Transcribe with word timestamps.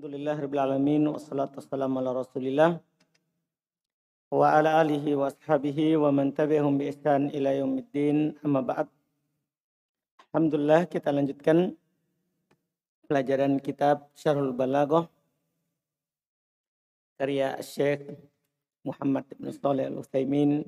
Alhamdulillah 0.00 0.40
Rabbil 0.40 0.64
Alamin 0.64 1.02
Wassalatu 1.12 1.60
wassalamu 1.60 2.00
ala 2.00 2.24
rasulillah 2.24 2.80
Wa 4.32 4.56
ala 4.56 4.80
alihi 4.80 5.12
wa 5.12 5.28
ashabihi 5.28 6.00
wa 6.00 6.08
man 6.08 6.32
tabi'ahum 6.32 6.80
bi 6.80 6.88
ihsan 6.88 7.28
ila 7.28 7.52
yaumiddin. 7.52 8.32
Amma 8.40 8.64
ba'd. 8.64 8.88
Alhamdulillah 10.32 10.88
kita 10.88 11.12
lanjutkan 11.12 11.76
pelajaran 13.12 13.60
kitab 13.60 14.08
Syarhul 14.16 14.56
Balaghah 14.56 15.04
karya 17.20 17.60
Syekh 17.60 18.08
Muhammad 18.80 19.28
bin 19.36 19.52
Shalih 19.52 19.84
Al-Utsaimin 19.84 20.64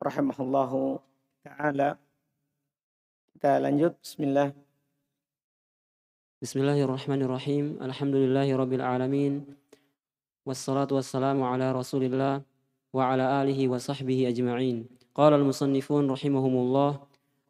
rahimahullahu 0.00 0.96
taala. 1.44 2.00
Kita 3.36 3.60
lanjut. 3.60 4.00
Bismillah 4.00 4.71
بسم 6.42 6.60
الله 6.60 6.82
الرحمن 6.82 7.22
الرحيم 7.22 7.78
الحمد 7.82 8.14
لله 8.14 8.56
رب 8.56 8.72
العالمين 8.72 9.46
والصلاة 10.46 10.90
والسلام 10.90 11.42
على 11.42 11.72
رسول 11.72 12.02
الله 12.02 12.42
وعلى 12.92 13.42
آله 13.42 13.68
وصحبه 13.68 14.28
أجمعين 14.28 14.86
قال 15.14 15.32
المصنفون 15.38 16.10
رحمهم 16.10 16.54
الله 16.56 17.00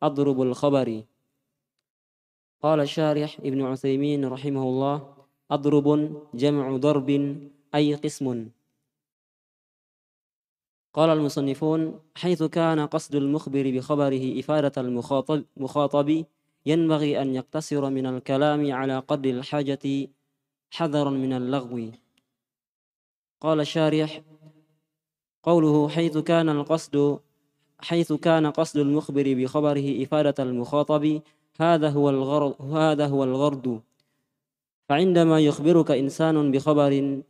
أضرب 0.02 0.42
الخبر 0.42 0.88
قال 2.62 2.80
الشارح 2.80 3.40
ابن 3.40 3.60
عثيمين 3.62 4.28
رحمه 4.28 4.62
الله 4.62 5.14
أضرب 5.50 5.88
جمع 6.34 6.76
ضرب 6.76 7.08
أي 7.74 7.94
قسم 7.94 8.48
قال 10.92 11.10
المصنفون 11.10 11.80
حيث 12.14 12.42
كان 12.42 12.80
قصد 12.86 13.14
المخبر 13.14 13.70
بخبره 13.70 14.24
إفادة 14.40 14.76
المخاطب 14.80 15.44
مخاطب 15.56 16.24
ينبغي 16.66 17.22
أن 17.22 17.34
يقتصر 17.34 17.90
من 17.90 18.06
الكلام 18.06 18.72
على 18.72 18.98
قدر 18.98 19.30
الحاجة 19.30 20.08
حذرا 20.70 21.10
من 21.10 21.32
اللغو. 21.32 21.90
قال 23.40 23.60
الشارح 23.60 24.22
قوله 25.42 25.88
حيث 25.88 26.18
كان 26.18 26.48
القصد 26.48 27.18
حيث 27.78 28.12
كان 28.12 28.46
قصد 28.46 28.78
المخبر 28.78 29.34
بخبره 29.34 30.02
إفادة 30.02 30.42
المخاطب 30.42 31.20
هذا 31.60 31.88
هو 31.90 32.10
الغرض 32.10 32.62
هذا 32.62 33.06
هو 33.06 33.24
الغرض. 33.24 33.80
فعندما 34.88 35.40
يخبرك 35.40 35.90
إنسان 35.90 36.50
بخبر 36.50 37.22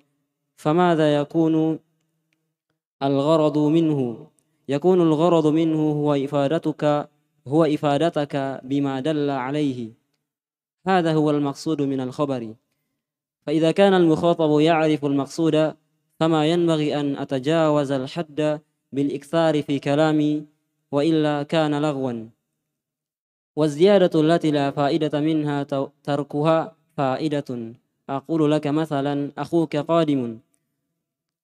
فماذا 0.56 1.16
يكون 1.16 1.78
الغرض 3.02 3.58
منه؟ 3.58 4.26
يكون 4.68 5.00
الغرض 5.00 5.46
منه 5.46 5.92
هو 5.92 6.14
إفادتك 6.14 7.08
هو 7.48 7.64
إفادتك 7.64 8.60
بما 8.64 9.00
دل 9.00 9.30
عليه. 9.30 9.90
هذا 10.86 11.12
هو 11.12 11.30
المقصود 11.30 11.82
من 11.82 12.00
الخبر. 12.00 12.54
فإذا 13.46 13.70
كان 13.70 13.94
المخاطب 13.94 14.60
يعرف 14.60 15.04
المقصود 15.04 15.74
فما 16.20 16.46
ينبغي 16.46 17.00
أن 17.00 17.16
أتجاوز 17.16 17.92
الحد 17.92 18.60
بالإكثار 18.92 19.62
في 19.62 19.78
كلامي 19.78 20.46
وإلا 20.92 21.42
كان 21.42 21.82
لغوا. 21.82 22.26
والزيادة 23.56 24.20
التي 24.20 24.50
لا 24.50 24.70
فائدة 24.70 25.20
منها 25.20 25.62
تركها 26.02 26.76
فائدة. 26.96 27.72
أقول 28.08 28.50
لك 28.50 28.66
مثلا 28.66 29.30
أخوك 29.38 29.76
قادم. 29.76 30.38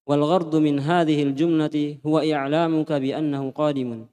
والغرض 0.07 0.57
من 0.57 0.81
هذه 0.81 1.23
الجملة 1.23 1.99
هو 2.07 2.19
إعلامك 2.19 2.93
بأنه 2.93 3.51
قادم. 3.51 4.07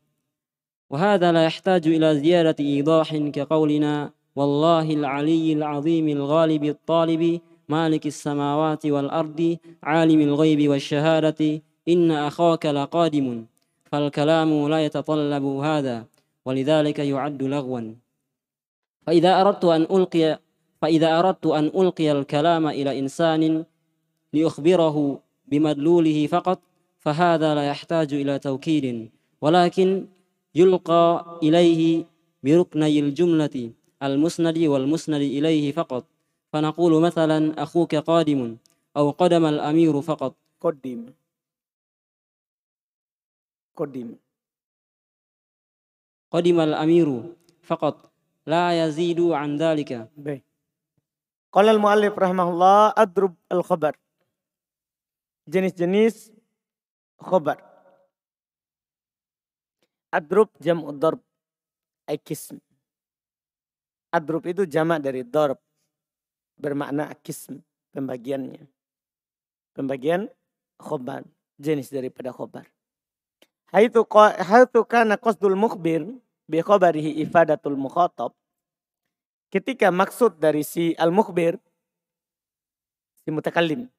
وهذا 0.89 1.31
لا 1.31 1.45
يحتاج 1.45 1.87
إلى 1.87 2.19
زيادة 2.19 2.55
إيضاح 2.59 3.15
كقولنا 3.15 4.11
والله 4.35 4.93
العلي 4.93 5.53
العظيم 5.53 6.07
الغالب 6.07 6.63
الطالب 6.63 7.41
مالك 7.69 8.05
السماوات 8.05 8.85
والأرض 8.85 9.57
عالم 9.83 10.21
الغيب 10.21 10.69
والشهادة 10.69 11.61
إن 11.87 12.11
أخاك 12.11 12.65
لقادم 12.65 13.45
فالكلام 13.85 14.67
لا 14.67 14.85
يتطلب 14.85 15.45
هذا 15.45 16.05
ولذلك 16.45 16.99
يعد 16.99 17.43
لغوا. 17.43 17.81
فإذا 19.07 19.41
أردت 19.41 19.65
أن 19.65 19.81
ألقي 19.81 20.39
فإذا 20.81 21.19
أردت 21.19 21.45
أن 21.45 21.65
ألقي 21.65 22.11
الكلام 22.11 22.67
إلى 22.67 22.99
إنسان 22.99 23.65
لأخبره 24.33 25.19
بمدلوله 25.47 26.27
فقط 26.27 26.59
فهذا 26.99 27.55
لا 27.55 27.67
يحتاج 27.67 28.13
إلى 28.13 28.39
توكيد 28.39 29.09
ولكن 29.41 30.05
yulqa 30.55 31.35
ilaihi 31.43 32.07
biruknayil 32.39 33.11
jumlati 33.11 33.75
al-musnadi 33.99 34.71
wal 34.71 34.87
musnadi 34.87 35.35
ilaihi 35.35 35.75
faqat. 35.75 36.07
Fanaqulu 36.55 37.03
mathalan 37.03 37.51
akhuka 37.59 37.99
qadimun 37.99 38.55
aw 38.95 39.11
qadama 39.11 39.51
al-amiru 39.51 39.99
faqat. 39.99 40.31
Qadim. 40.63 41.11
Qadim. 43.75 44.15
Qadima 46.31 46.63
al-amiru 46.63 47.35
faqat. 47.59 47.99
La 48.47 48.71
yazidu 48.71 49.35
an 49.35 49.59
dhalika. 49.59 50.07
Qala 51.51 51.75
al-muallif 51.75 52.15
rahimahullah 52.15 52.95
adrub 52.95 53.35
al-khabar. 53.51 53.99
Jenis-jenis 55.51 56.31
khabar. 57.19 57.74
Adrub 60.15 60.47
jam'u 60.63 60.95
darb. 60.95 61.19
Akism. 62.07 62.63
Adrub 64.15 64.47
itu 64.47 64.63
jamak 64.63 65.03
dari 65.03 65.27
darb. 65.27 65.59
Bermakna 66.55 67.11
akism. 67.11 67.59
Pembagiannya. 67.91 68.63
Pembagian 69.75 70.31
khobar. 70.79 71.27
Jenis 71.59 71.91
daripada 71.91 72.31
khobar. 72.31 72.63
Haitu, 73.75 74.07
haitu 74.39 74.79
kana 74.87 75.19
qasdul 75.19 75.59
mukhbir 75.59 76.07
bi 76.47 76.63
khobarihi 76.63 77.19
ifadatul 77.19 77.75
mukhatab. 77.75 78.31
Ketika 79.51 79.91
maksud 79.91 80.39
dari 80.39 80.63
si 80.63 80.95
al-mukhbir, 80.95 81.59
si 83.19 83.35
mutakallim. 83.35 83.91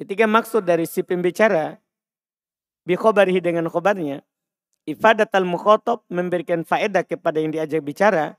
Ketika 0.00 0.24
maksud 0.24 0.64
dari 0.64 0.88
si 0.88 1.04
pembicara, 1.04 1.76
bi 2.88 2.96
khobarihi 2.96 3.44
dengan 3.44 3.68
khobarnya, 3.68 4.24
ifadat 4.84 5.32
al 5.32 5.48
mukhotob 5.48 6.04
memberikan 6.12 6.62
faedah 6.64 7.04
kepada 7.04 7.40
yang 7.40 7.52
diajak 7.52 7.80
bicara 7.80 8.36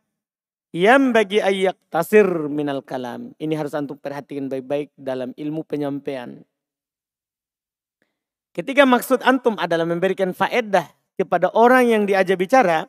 yang 0.76 1.16
bagi 1.16 1.40
ayak 1.40 1.80
tasir 1.88 2.28
minal 2.52 2.84
kalam. 2.84 3.32
Ini 3.40 3.56
harus 3.56 3.72
antum 3.72 3.96
perhatikan 3.96 4.52
baik-baik 4.52 4.92
dalam 5.00 5.32
ilmu 5.40 5.64
penyampaian. 5.64 6.44
Ketika 8.52 8.84
maksud 8.84 9.24
antum 9.24 9.56
adalah 9.56 9.88
memberikan 9.88 10.36
faedah 10.36 10.88
kepada 11.16 11.52
orang 11.56 11.92
yang 11.92 12.04
diajak 12.04 12.40
bicara, 12.40 12.88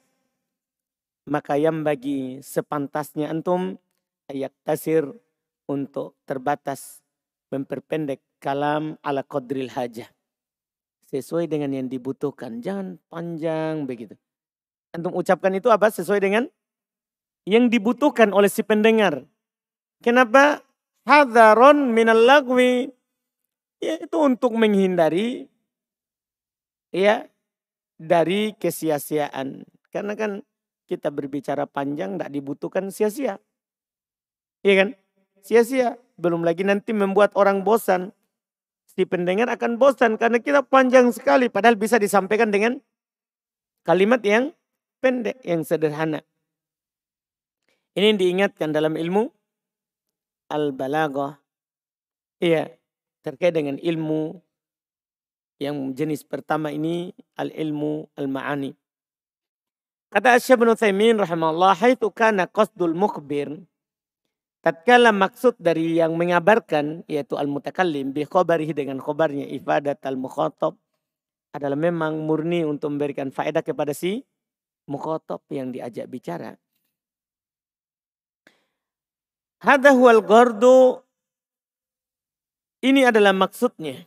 maka 1.30 1.58
yang 1.58 1.82
bagi 1.82 2.42
sepantasnya 2.42 3.30
antum 3.30 3.78
ayak 4.30 4.54
tasir 4.66 5.06
untuk 5.70 6.18
terbatas 6.26 7.02
memperpendek 7.50 8.18
kalam 8.42 8.98
ala 9.02 9.22
qadril 9.22 9.70
hajah 9.70 10.15
sesuai 11.10 11.46
dengan 11.46 11.70
yang 11.70 11.86
dibutuhkan. 11.86 12.58
Jangan 12.62 12.98
panjang 13.06 13.86
begitu. 13.86 14.14
Antum 14.94 15.14
ucapkan 15.14 15.54
itu 15.54 15.70
apa? 15.70 15.90
Sesuai 15.90 16.18
dengan 16.18 16.50
yang 17.46 17.70
dibutuhkan 17.70 18.34
oleh 18.34 18.50
si 18.50 18.66
pendengar. 18.66 19.22
Kenapa? 20.02 20.62
Hadaron 21.06 21.94
minal 21.94 22.18
lagwi. 22.26 22.90
Ya, 23.78 24.00
itu 24.00 24.18
untuk 24.18 24.56
menghindari 24.56 25.46
ya 26.90 27.28
dari 28.00 28.56
kesia-siaan. 28.56 29.68
Karena 29.92 30.16
kan 30.16 30.42
kita 30.88 31.12
berbicara 31.12 31.68
panjang 31.68 32.16
tidak 32.16 32.32
dibutuhkan 32.32 32.88
sia-sia. 32.88 33.38
Iya 34.64 34.74
kan? 34.82 34.88
Sia-sia. 35.44 36.00
Belum 36.16 36.40
lagi 36.40 36.64
nanti 36.64 36.96
membuat 36.96 37.36
orang 37.36 37.60
bosan 37.60 38.15
si 38.96 39.04
pendengar 39.04 39.52
akan 39.52 39.76
bosan 39.76 40.16
karena 40.16 40.40
kita 40.40 40.64
panjang 40.64 41.12
sekali 41.12 41.52
padahal 41.52 41.76
bisa 41.76 42.00
disampaikan 42.00 42.48
dengan 42.48 42.80
kalimat 43.84 44.24
yang 44.24 44.56
pendek, 45.04 45.36
yang 45.44 45.62
sederhana. 45.62 46.24
Ini 47.92 48.16
diingatkan 48.16 48.72
dalam 48.72 48.96
ilmu 48.96 49.28
al-balaghah. 50.48 51.36
Iya, 52.40 52.72
terkait 53.20 53.52
dengan 53.52 53.76
ilmu 53.80 54.40
yang 55.60 55.92
jenis 55.96 56.24
pertama 56.24 56.72
ini 56.72 57.12
al-ilmu 57.36 58.08
al-ma'ani. 58.16 58.76
Kata 60.12 60.36
Syekh 60.40 60.60
bin 60.60 60.72
Utsaimin 60.72 61.16
rahimahullah, 61.16 61.76
"Haitsu 61.80 62.12
kana 62.12 62.48
qasdul 62.48 62.92
mukhbir" 62.92 63.52
Tatkala 64.66 65.14
maksud 65.14 65.62
dari 65.62 65.94
yang 65.94 66.18
mengabarkan 66.18 67.06
yaitu 67.06 67.38
al-mutakallim 67.38 68.10
bi 68.10 68.26
khobarihi 68.26 68.74
dengan 68.74 68.98
khobarnya 68.98 69.46
ifadat 69.46 70.02
al-mukhatab 70.02 70.74
adalah 71.54 71.78
memang 71.78 72.26
murni 72.26 72.66
untuk 72.66 72.90
memberikan 72.90 73.30
faedah 73.30 73.62
kepada 73.62 73.94
si 73.94 74.26
mukhatab 74.90 75.38
yang 75.54 75.70
diajak 75.70 76.10
bicara. 76.10 76.58
Hada 79.62 79.94
huwal 79.94 80.18
gordu 80.26 80.98
Ini 82.82 83.14
adalah 83.14 83.30
maksudnya. 83.30 84.02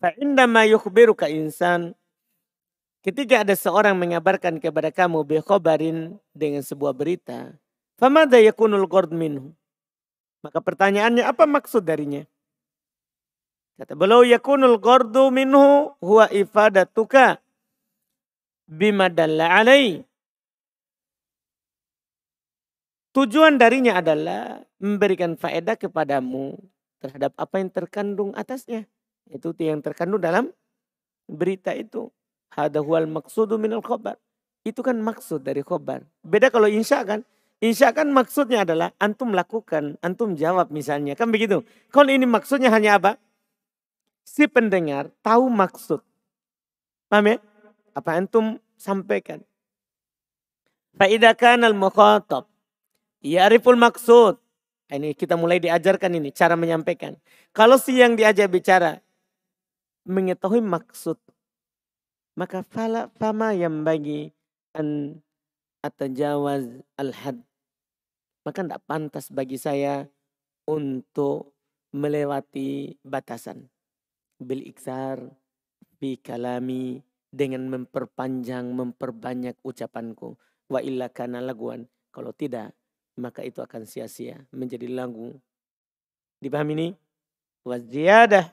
Fa'indama 0.00 0.64
yukhbiruka 0.72 1.28
insan. 1.28 1.92
Ketika 3.04 3.44
ada 3.44 3.52
seorang 3.52 3.92
mengabarkan 3.92 4.56
kepada 4.56 4.88
kamu 4.88 5.20
bekhobarin 5.28 6.16
dengan 6.32 6.64
sebuah 6.64 6.96
berita. 6.96 7.60
Famada 8.00 8.40
yakunul 8.40 8.88
qord 8.88 9.12
minhu. 9.12 9.52
Maka 10.40 10.64
pertanyaannya 10.64 11.20
apa 11.20 11.44
maksud 11.44 11.84
darinya? 11.84 12.24
Kata 13.76 13.92
beliau 13.92 14.24
yakunul 14.24 14.80
qardu 14.80 15.28
minhu 15.28 15.92
huwa 16.00 16.32
ifadatuka 16.32 17.40
bima 18.64 19.12
dalla 19.12 19.52
alai. 19.60 20.00
Tujuan 23.12 23.60
darinya 23.60 24.00
adalah 24.00 24.64
memberikan 24.80 25.36
faedah 25.36 25.76
kepadamu 25.76 26.56
terhadap 27.04 27.36
apa 27.36 27.60
yang 27.60 27.68
terkandung 27.68 28.32
atasnya. 28.32 28.88
Itu 29.28 29.52
yang 29.60 29.84
terkandung 29.84 30.24
dalam 30.24 30.48
berita 31.28 31.76
itu. 31.76 32.08
Hada 32.52 32.80
huwal 32.80 33.08
maksudu 33.08 33.60
minal 33.60 33.84
khobar. 33.84 34.16
Itu 34.64 34.80
kan 34.80 35.00
maksud 35.00 35.44
dari 35.44 35.60
khobar. 35.60 36.04
Beda 36.24 36.48
kalau 36.48 36.68
insya 36.68 37.04
kan. 37.04 37.24
Insya 37.60 37.92
kan 37.92 38.08
maksudnya 38.08 38.64
adalah 38.64 38.96
antum 38.96 39.36
lakukan, 39.36 40.00
antum 40.00 40.32
jawab 40.32 40.72
misalnya. 40.72 41.12
Kan 41.12 41.28
begitu. 41.28 41.60
Kalau 41.92 42.08
ini 42.08 42.24
maksudnya 42.24 42.72
hanya 42.72 42.96
apa? 42.96 43.20
Si 44.24 44.48
pendengar 44.48 45.12
tahu 45.20 45.52
maksud. 45.52 46.00
Paham 47.12 47.36
ya? 47.36 47.36
Apa 47.92 48.16
antum 48.16 48.56
sampaikan. 48.80 49.44
Fa'idakan 50.96 51.68
al-mukhatab. 51.68 52.48
Ya'riful 53.20 53.76
maksud. 53.76 54.40
Ini 54.88 55.12
kita 55.12 55.36
mulai 55.36 55.60
diajarkan 55.60 56.16
ini 56.16 56.32
cara 56.32 56.56
menyampaikan. 56.56 57.20
Kalau 57.52 57.76
si 57.76 58.00
yang 58.00 58.16
diajak 58.16 58.48
bicara 58.48 59.04
mengetahui 60.08 60.64
maksud 60.64 61.20
maka 62.38 62.64
fala 62.64 63.12
fama 63.20 63.52
yang 63.52 63.84
bagi 63.84 64.32
an 64.72 65.20
atajawaz 65.84 66.64
al-had 66.96 67.36
maka 68.46 68.64
tidak 68.64 68.82
pantas 68.88 69.28
bagi 69.28 69.60
saya 69.60 70.08
untuk 70.68 71.52
melewati 71.90 72.96
batasan 73.02 73.66
bil 74.40 74.62
iksar 74.64 75.20
bi 76.00 76.16
kalami 76.16 77.02
dengan 77.28 77.68
memperpanjang 77.68 78.72
memperbanyak 78.72 79.58
ucapanku 79.62 80.38
wa 80.70 80.80
illa 80.80 81.12
kana 81.12 81.42
laguan 81.44 81.86
kalau 82.10 82.32
tidak 82.32 82.74
maka 83.20 83.44
itu 83.44 83.60
akan 83.60 83.84
sia-sia 83.84 84.40
menjadi 84.50 84.88
lagu. 84.88 85.36
Dipahami 86.40 86.72
ini? 86.72 86.88
Waziyadah. 87.68 88.48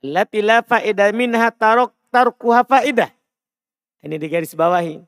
Lati 0.00 0.40
la 0.40 0.64
faedah 0.64 1.12
minha 1.12 1.52
tarok 1.52 1.92
tarkuha 2.08 2.64
faedah. 2.64 3.12
Ini 4.00 4.16
di 4.16 4.26
garis 4.30 4.56
bawahi. 4.56 5.04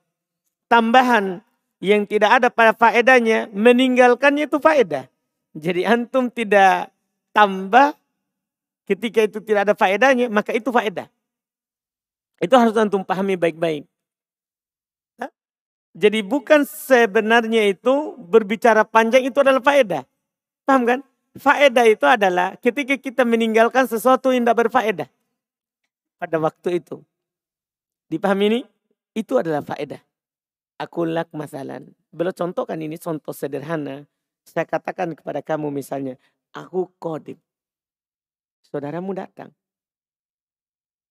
Tambahan 0.69 1.40
yang 1.81 2.05
tidak 2.05 2.31
ada 2.41 2.49
pada 2.53 2.77
faedahnya, 2.77 3.49
meninggalkannya 3.50 4.47
itu 4.47 4.61
faedah. 4.61 5.09
Jadi 5.56 5.82
antum 5.88 6.29
tidak 6.29 6.93
tambah 7.32 7.97
ketika 8.85 9.25
itu 9.25 9.41
tidak 9.41 9.67
ada 9.67 9.75
faedahnya, 9.75 10.29
maka 10.29 10.53
itu 10.53 10.69
faedah. 10.69 11.09
Itu 12.41 12.55
harus 12.55 12.77
antum 12.77 13.00
pahami 13.00 13.35
baik-baik. 13.41 13.88
Jadi 15.91 16.23
bukan 16.23 16.62
sebenarnya 16.62 17.67
itu 17.67 18.15
berbicara 18.23 18.87
panjang 18.87 19.26
itu 19.26 19.43
adalah 19.43 19.59
faedah. 19.59 20.06
Paham 20.62 20.87
kan? 20.87 21.00
Faedah 21.35 21.87
itu 21.87 22.06
adalah 22.06 22.55
ketika 22.62 22.94
kita 22.94 23.26
meninggalkan 23.26 23.91
sesuatu 23.91 24.31
yang 24.31 24.47
tidak 24.47 24.67
berfaedah. 24.67 25.09
Pada 26.21 26.37
waktu 26.38 26.79
itu. 26.79 27.03
Dipahami 28.06 28.44
ini? 28.47 28.61
Itu 29.19 29.38
adalah 29.38 29.67
faedah. 29.67 29.99
Aku 30.81 31.05
lak 31.05 31.29
masalan. 31.37 31.93
Belum 32.09 32.32
contohkan 32.32 32.81
ini 32.81 32.97
contoh 32.97 33.37
sederhana. 33.37 34.09
Saya 34.49 34.65
katakan 34.65 35.12
kepada 35.12 35.44
kamu 35.44 35.69
misalnya. 35.69 36.17
Aku 36.56 36.88
kodim. 36.97 37.37
Saudaramu 38.65 39.12
datang. 39.12 39.53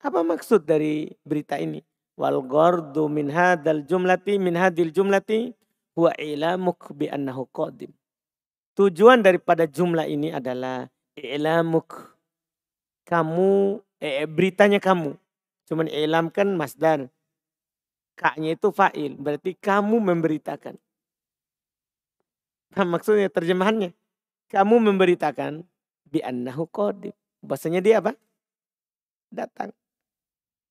Apa 0.02 0.26
maksud 0.26 0.66
dari 0.66 1.14
berita 1.22 1.62
ini? 1.62 1.86
wal 2.20 2.44
ghardu 2.44 3.08
min 3.08 3.32
hadal 3.32 3.88
jumlati 3.88 4.36
min 4.36 4.60
hadil 4.60 4.92
jumlati 4.92 5.56
huwa 5.96 6.12
ilamuk 6.20 6.92
bi 6.92 7.08
annahu 7.08 7.48
qadim. 7.56 7.96
Tujuan 8.76 9.24
daripada 9.24 9.64
jumlah 9.64 10.04
ini 10.04 10.36
adalah 10.36 10.92
ilamuk. 11.16 12.16
Kamu, 13.08 13.80
eh, 14.04 14.28
beritanya 14.28 14.78
kamu. 14.84 15.16
Cuman 15.66 15.88
ilam 15.90 16.28
kan 16.30 16.52
masdar. 16.54 17.08
Kaknya 18.20 18.60
itu 18.60 18.68
fa'il. 18.76 19.16
Berarti 19.16 19.56
kamu 19.56 19.96
memberitakan. 20.04 20.76
Nah, 22.76 22.86
maksudnya 22.86 23.32
terjemahannya. 23.32 23.96
Kamu 24.52 24.76
memberitakan 24.84 25.64
bi 26.04 26.20
annahu 26.20 26.68
qadim. 26.68 27.16
Bahasanya 27.40 27.80
dia 27.80 28.04
apa? 28.04 28.12
Datang. 29.32 29.72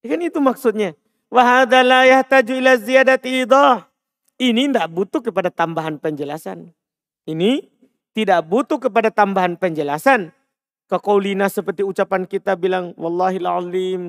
Kan 0.04 0.20
itu 0.20 0.36
maksudnya. 0.44 0.92
Wahada 1.32 1.80
la 1.80 2.04
yahtaju 2.04 2.52
ila 2.52 2.76
ziyadati 2.76 3.48
idah. 3.48 3.88
Ini 4.36 4.68
tidak 4.68 4.88
butuh 4.92 5.20
kepada 5.24 5.48
tambahan 5.48 5.96
penjelasan. 5.96 6.70
Ini 7.24 7.64
tidak 8.12 8.44
butuh 8.44 8.76
kepada 8.76 9.08
tambahan 9.08 9.56
penjelasan. 9.56 10.36
Kekaulina 10.88 11.48
seperti 11.48 11.84
ucapan 11.84 12.24
kita 12.24 12.56
bilang 12.56 12.92
wallahil 12.96 13.48
alim. 13.48 14.02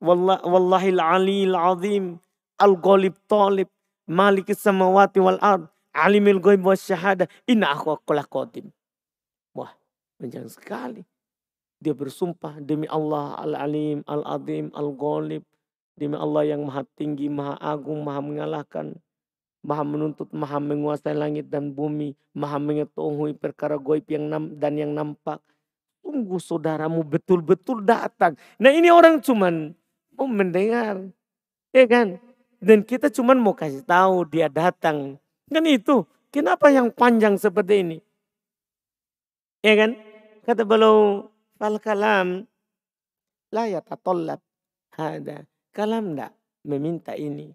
Wallah, 0.00 0.40
wallahil 0.44 1.00
alil 1.00 1.54
azim. 1.56 2.04
Al-ghalib 2.60 3.16
talib. 3.26 3.68
Malik 4.04 4.52
samawati 4.52 5.18
wal 5.22 5.40
ard. 5.40 5.66
Alimil 5.94 6.42
ghaib 6.42 6.62
wa 6.62 6.76
syahada. 6.76 7.30
Inna 7.48 7.72
aku 7.72 7.94
akulah 7.94 8.26
qadim. 8.26 8.68
Wah, 9.54 9.72
panjang 10.18 10.50
sekali. 10.50 11.06
Dia 11.78 11.92
bersumpah 11.92 12.58
demi 12.58 12.88
Allah 12.88 13.36
al-alim, 13.38 14.00
al-azim, 14.08 14.72
al-ghalib, 14.72 15.44
Demi 15.94 16.18
Allah 16.18 16.42
yang 16.42 16.66
maha 16.66 16.82
tinggi, 16.98 17.30
maha 17.30 17.54
agung, 17.62 18.02
maha 18.02 18.18
mengalahkan. 18.18 18.98
Maha 19.62 19.86
menuntut, 19.86 20.26
maha 20.34 20.58
menguasai 20.58 21.14
langit 21.14 21.46
dan 21.46 21.70
bumi. 21.70 22.18
Maha 22.34 22.58
mengetahui 22.58 23.38
perkara 23.38 23.78
goib 23.78 24.02
yang 24.10 24.26
nam, 24.26 24.58
dan 24.58 24.74
yang 24.74 24.90
nampak. 24.90 25.38
Tunggu 26.02 26.42
saudaramu 26.42 27.06
betul-betul 27.06 27.86
datang. 27.86 28.34
Nah 28.58 28.74
ini 28.74 28.90
orang 28.90 29.22
cuman 29.22 29.72
mau 30.18 30.26
mendengar. 30.26 30.98
Ya 31.70 31.86
kan? 31.86 32.18
Dan 32.64 32.80
kita 32.80 33.12
cuman 33.12 33.36
mau 33.36 33.52
kasih 33.52 33.84
tahu 33.84 34.24
dia 34.24 34.48
datang. 34.48 35.20
Kan 35.52 35.64
itu. 35.68 36.08
Kenapa 36.32 36.72
yang 36.72 36.88
panjang 36.88 37.36
seperti 37.36 37.84
ini? 37.84 37.98
Ya 39.60 39.76
kan? 39.76 40.00
Kata 40.42 40.64
beliau, 40.64 41.28
fal 41.60 41.78
kalam 41.78 42.48
la 43.54 43.70
yatatollab 43.70 44.42
hada 44.98 45.46
Kalam 45.74 46.14
enggak 46.14 46.30
meminta 46.62 47.18
ini. 47.18 47.50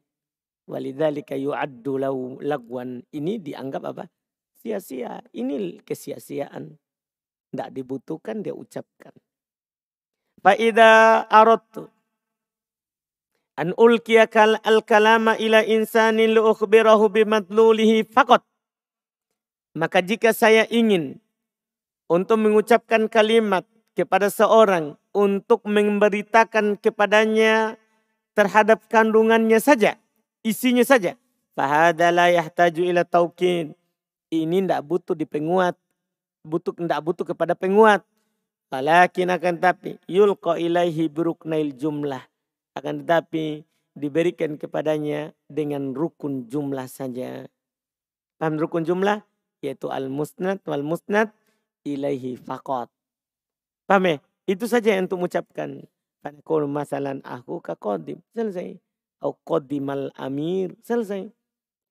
Walidhalika 0.68 1.40
yu'addu 1.40 1.96
lagwan. 2.44 3.00
Ini 3.16 3.40
dianggap 3.40 3.84
apa? 3.96 4.12
Sia-sia. 4.60 5.24
Ini 5.32 5.80
kesia-siaan. 5.88 6.76
Enggak 7.56 7.70
dibutuhkan 7.72 8.44
dia 8.44 8.52
ucapkan. 8.52 9.16
Fa'idha 10.44 11.24
aradtu. 11.32 11.88
An 13.60 13.76
ulkiya 13.76 14.32
al-kalama 14.64 15.36
ila 15.36 15.60
insanin 15.68 16.32
lu'ukhbirahu 16.32 17.12
bimadlulihi 17.12 18.08
fakot. 18.08 18.40
Maka 19.76 20.00
jika 20.00 20.32
saya 20.32 20.64
ingin 20.72 21.20
untuk 22.08 22.40
mengucapkan 22.40 23.12
kalimat 23.12 23.68
kepada 24.00 24.32
seorang 24.32 24.96
untuk 25.12 25.68
memberitakan 25.68 26.80
kepadanya 26.80 27.76
terhadap 28.32 28.80
kandungannya 28.88 29.60
saja, 29.60 30.00
isinya 30.40 30.88
saja. 30.88 31.20
Fahada 31.52 32.16
la 32.16 32.32
yahtaju 32.32 32.88
ila 32.88 33.04
taukin. 33.04 33.76
Ini 34.32 34.64
tidak 34.64 34.88
butuh 34.88 35.20
dipenguat. 35.20 35.76
Butuh 36.48 36.72
tidak 36.80 37.04
butuh 37.04 37.28
kepada 37.28 37.60
penguat. 37.60 38.08
Walakin 38.72 39.36
akan 39.36 39.60
tapi 39.60 40.00
yulqa 40.08 40.56
ilaihi 40.56 41.12
buruknail 41.12 41.76
jumlah. 41.76 42.29
Akan 42.80 43.04
tetapi 43.04 43.68
diberikan 43.92 44.56
kepadanya 44.56 45.36
dengan 45.52 45.92
rukun 45.92 46.48
jumlah 46.48 46.88
saja. 46.88 47.44
Paham 48.40 48.56
rukun 48.56 48.88
jumlah? 48.88 49.20
Yaitu 49.60 49.92
al-musnad 49.92 50.64
wal 50.64 50.88
musnad 50.88 51.36
ilaihi 51.84 52.40
fakot. 52.40 52.88
Paham 53.84 54.08
ya? 54.08 54.16
Itu 54.48 54.64
saja 54.72 54.96
yang 54.96 55.12
untuk 55.12 55.28
mengucapkan. 55.28 55.84
Fanakul 56.24 56.72
masalan 56.72 57.20
aku 57.28 57.60
ka 57.60 57.76
kodim. 57.76 58.24
Selesai. 58.32 58.80
Au 59.20 59.36
kodimal 59.36 60.16
amir. 60.16 60.80
Selesai. 60.80 61.28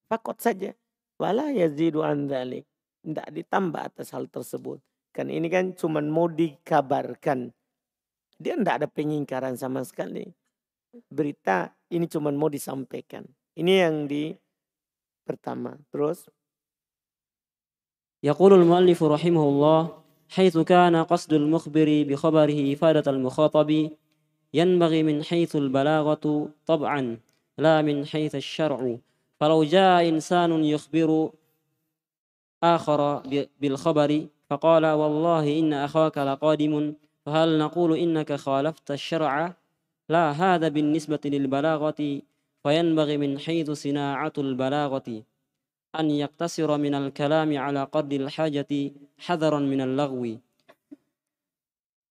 Fakot 0.09 0.40
saja. 0.40 0.73
Wala 1.21 1.52
yazidu 1.52 2.00
an 2.00 2.33
dhalik. 2.33 2.64
Tidak 3.04 3.28
ditambah 3.28 3.92
atas 3.92 4.16
hal 4.16 4.25
tersebut. 4.33 4.80
Kan 5.12 5.28
ini 5.28 5.52
kan 5.52 5.76
cuma 5.76 6.00
mau 6.00 6.33
dikabarkan. 6.33 7.52
Dia 8.40 8.57
tidak 8.57 8.75
ada 8.80 8.88
pengingkaran 8.88 9.61
sama 9.61 9.85
sekali. 9.85 10.33
Berita 11.09 11.73
ini 11.92 12.09
cuma 12.09 12.33
mau 12.33 12.49
disampaikan. 12.49 13.25
Ini 13.57 13.73
yang 13.85 13.97
di 14.09 14.33
pertama. 15.25 15.76
Terus 15.92 16.28
يقول 18.18 18.52
المؤلف 18.52 18.99
رحمه 19.02 19.45
الله 19.49 19.80
حيث 20.28 20.59
كان 20.59 20.97
قصد 20.97 21.33
المخبر 21.33 22.04
بخبره 22.09 22.73
إفادة 22.75 23.11
المخاطب 23.11 23.90
ينبغي 24.54 25.02
من 25.02 25.23
حيث 25.23 25.57
البلاغة 25.57 26.50
طبعا 26.66 27.18
لا 27.59 27.83
من 27.83 28.07
حيث 28.07 28.35
الشرع 28.35 28.99
فلو 29.40 29.64
جاء 29.64 30.09
إنسان 30.09 30.64
يخبر 30.64 31.30
آخر 32.62 33.23
بالخبر 33.61 34.26
فقال 34.50 34.87
والله 34.87 35.59
إن 35.59 35.73
أخاك 35.73 36.18
لقادم 36.18 36.95
فهل 37.26 37.59
نقول 37.59 37.99
إنك 37.99 38.33
خالفت 38.33 38.90
الشرع 38.90 39.54
لا 40.09 40.31
هذا 40.31 40.69
بالنسبة 40.69 41.21
للبلاغة 41.25 42.21
فينبغي 42.62 43.17
من 43.17 43.38
حيث 43.38 43.71
صناعة 43.71 44.33
البلاغة 44.38 45.23
أن 46.00 46.11
يقتصر 46.11 46.79
من 46.79 46.95
الكلام 46.95 47.59
على 47.59 47.85
قدر 47.85 48.21
الحاجة 48.21 48.93
حذرا 49.19 49.59
من 49.59 49.81
اللغو. 49.81 50.37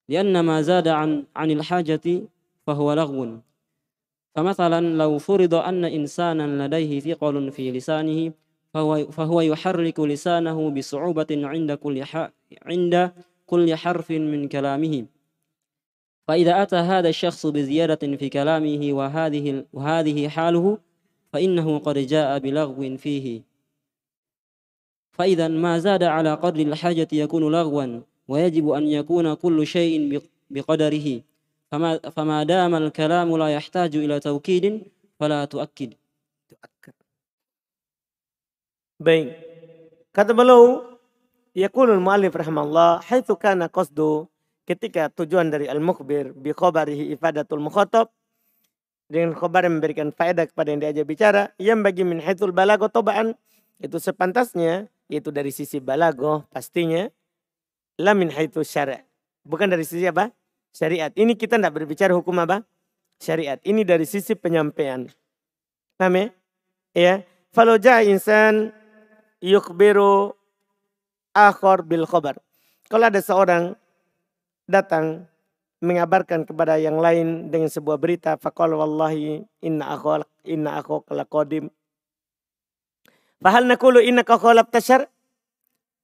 لأن 0.10 0.40
ما 0.40 0.62
زاد 0.62 0.88
عن 0.88 1.26
عن 1.36 1.52
الحاجة 1.52 2.22
فهو 2.68 2.94
لغو. 2.94 3.40
فمثلا 4.36 4.82
لو 4.98 5.18
فرض 5.18 5.54
أن 5.54 5.86
إنسانا 5.86 6.68
لديه 6.68 7.00
ثقل 7.00 7.52
في 7.52 7.72
لسانه 7.72 8.32
فهو, 8.74 9.12
فهو 9.12 9.42
يحرك 9.42 10.00
لسانه 10.00 10.70
بصعوبة 10.70 11.28
عند 11.32 11.72
كل 11.72 12.04
عند 12.66 13.12
كل 13.46 13.76
حرف 13.76 14.12
من 14.12 14.48
كلامه. 14.48 15.06
فإذا 16.28 16.62
أتى 16.62 16.76
هذا 16.76 17.10
الشخص 17.10 17.46
بزيادة 17.46 18.18
في 18.18 18.30
كلامه 18.30 18.94
وهذه 18.94 19.66
وهذه 19.74 20.28
حاله 20.28 20.78
فإنه 21.34 21.80
قد 21.80 21.98
جاء 21.98 22.40
بلغو 22.40 22.98
فيه. 22.98 23.42
فإذا 25.12 25.48
ما 25.48 25.80
زاد 25.80 26.04
على 26.04 26.34
قدر 26.34 26.60
الحاجة 26.62 27.08
يكون 27.12 27.52
لغوا 27.52 28.02
ويجب 28.28 28.70
أن 28.70 28.84
يكون 28.88 29.34
كل 29.34 29.68
شيء 29.68 30.22
بقدره. 30.50 31.22
فما, 31.72 31.98
فما 31.98 32.44
دام 32.44 32.76
الكلام 32.76 33.38
لا 33.38 33.48
يحتاج 33.48 33.96
إلى 33.96 34.20
توكيد 34.20 34.82
فلا 35.20 35.46
تؤكد. 35.46 35.94
Baik. 38.98 39.30
Kata 40.10 40.34
beliau, 40.34 40.98
yaqulul 41.54 42.02
mu'allif 42.02 42.34
rahimahullah, 42.34 43.06
haitsu 43.06 43.38
kana 43.38 43.70
qasdu 43.70 44.26
ketika 44.68 45.08
tujuan 45.16 45.48
dari 45.50 45.72
al-mukhbir 45.72 46.36
bi 46.36 46.52
khabarihi 46.52 47.16
ifadatul 47.16 47.64
mukhatab 47.64 48.12
dengan 49.08 49.32
khabar 49.34 49.64
yang 49.64 49.80
memberikan 49.80 50.12
faedah 50.12 50.52
kepada 50.52 50.76
yang 50.76 50.84
diajak 50.84 51.08
bicara 51.08 51.56
yang 51.56 51.80
bagi 51.80 52.04
min 52.04 52.20
haitsul 52.20 52.52
balago 52.52 52.92
tobaan 52.92 53.40
itu 53.80 53.96
sepantasnya 53.98 54.92
yaitu 55.08 55.32
dari 55.32 55.56
sisi 55.56 55.80
balago 55.80 56.44
pastinya 56.52 57.08
la 57.96 58.12
min 58.12 58.28
haitsu 58.28 58.68
syara' 58.68 59.08
bukan 59.48 59.72
dari 59.72 59.88
sisi 59.88 60.04
apa? 60.04 60.30
Syariat. 60.76 61.10
Ini 61.16 61.40
kita 61.40 61.56
tidak 61.56 61.74
berbicara 61.74 62.12
hukum 62.14 62.36
apa? 62.44 62.68
Syariat. 63.18 63.58
Ini 63.64 63.88
dari 63.88 64.04
sisi 64.04 64.36
penyampaian. 64.36 65.08
Paham 65.96 66.14
ya? 66.14 66.28
Ya. 66.94 67.14
Falau 67.56 67.80
insan 68.06 68.76
yukbiru 69.42 70.36
akhor 71.34 71.82
bil 71.88 72.06
khobar. 72.06 72.38
Kalau 72.92 73.10
ada 73.10 73.18
seorang 73.24 73.74
datang 74.68 75.26
mengabarkan 75.82 76.46
kepada 76.46 76.78
yang 76.78 77.00
lain 77.02 77.50
dengan 77.50 77.72
sebuah 77.72 77.98
berita 77.98 78.36
faqal 78.38 78.76
wallahi 78.76 79.46
inna 79.64 79.96
akhol 79.96 80.28
inna 80.44 80.78
akhok 80.78 81.08
qadim. 81.32 81.72
Fahal 83.42 83.66
nakulu 83.66 84.02
inna 84.02 84.22
khalaf 84.22 84.70
tashar? 84.70 85.10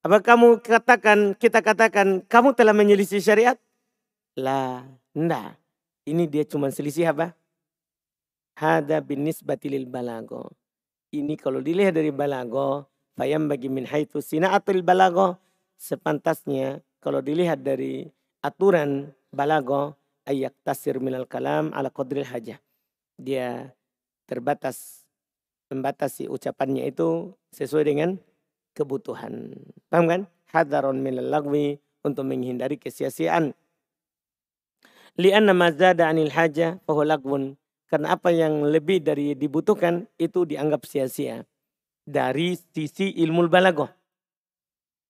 Apa 0.04 0.20
kamu 0.20 0.60
katakan 0.64 1.36
kita 1.38 1.64
katakan 1.64 2.24
kamu 2.28 2.56
telah 2.58 2.76
menyelisih 2.76 3.24
syariat? 3.24 3.58
Lah 4.40 4.84
enggak 5.14 5.60
ini 6.08 6.28
dia 6.28 6.44
cuma 6.44 6.72
selisih 6.74 7.14
apa? 7.14 7.32
Hada 8.60 9.02
bin 9.02 9.26
nisbati 9.26 9.72
lil 9.72 9.90
balago. 9.90 10.54
Ini 11.14 11.38
kalau 11.38 11.62
dilihat 11.62 11.98
dari 11.98 12.10
balago 12.10 12.90
Fayam 13.14 13.46
bagi 13.46 13.70
min 13.70 13.86
haitu 13.86 14.26
sinaatul 14.26 14.82
balago. 14.82 15.38
Sepantasnya 15.78 16.82
kalau 16.98 17.22
dilihat 17.22 17.62
dari 17.62 18.10
aturan 18.44 19.16
balago. 19.32 19.96
Ayak 20.24 20.56
tasir 20.64 21.04
minal 21.04 21.28
kalam 21.28 21.72
ala 21.76 21.92
qadril 21.92 22.28
hajah. 22.28 22.60
Dia 23.20 23.72
terbatas. 24.28 25.04
Membatasi 25.72 26.30
ucapannya 26.30 26.86
itu 26.86 27.34
sesuai 27.50 27.90
dengan 27.90 28.22
kebutuhan. 28.78 29.58
Paham 29.90 30.06
kan? 30.06 30.22
Hadaron 30.54 31.02
minal 31.02 31.34
lagwi 31.34 31.82
untuk 32.06 32.30
menghindari 32.30 32.78
kesia-siaan. 32.78 33.58
Lianna 35.18 35.58
mazada 35.58 36.06
anil 36.06 36.30
hajah 36.30 36.78
fahu 36.86 37.02
lagwun. 37.02 37.58
Karena 37.90 38.14
apa 38.18 38.30
yang 38.30 38.66
lebih 38.70 39.02
dari 39.02 39.34
dibutuhkan 39.34 40.06
itu 40.18 40.46
dianggap 40.46 40.86
sia-sia 40.86 41.46
dari 42.04 42.58
sisi 42.58 43.14
ilmu 43.24 43.48
balagoh. 43.48 43.90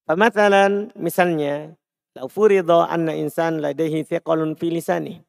Pematalan 0.04 0.92
misalnya, 1.00 1.72
lau 2.14 2.28
furido 2.30 2.86
anna 2.86 3.14
insan 3.18 3.62
ladaihi 3.62 4.06
thiqalun 4.06 4.58
fi 4.58 4.68
lisani. 4.70 5.22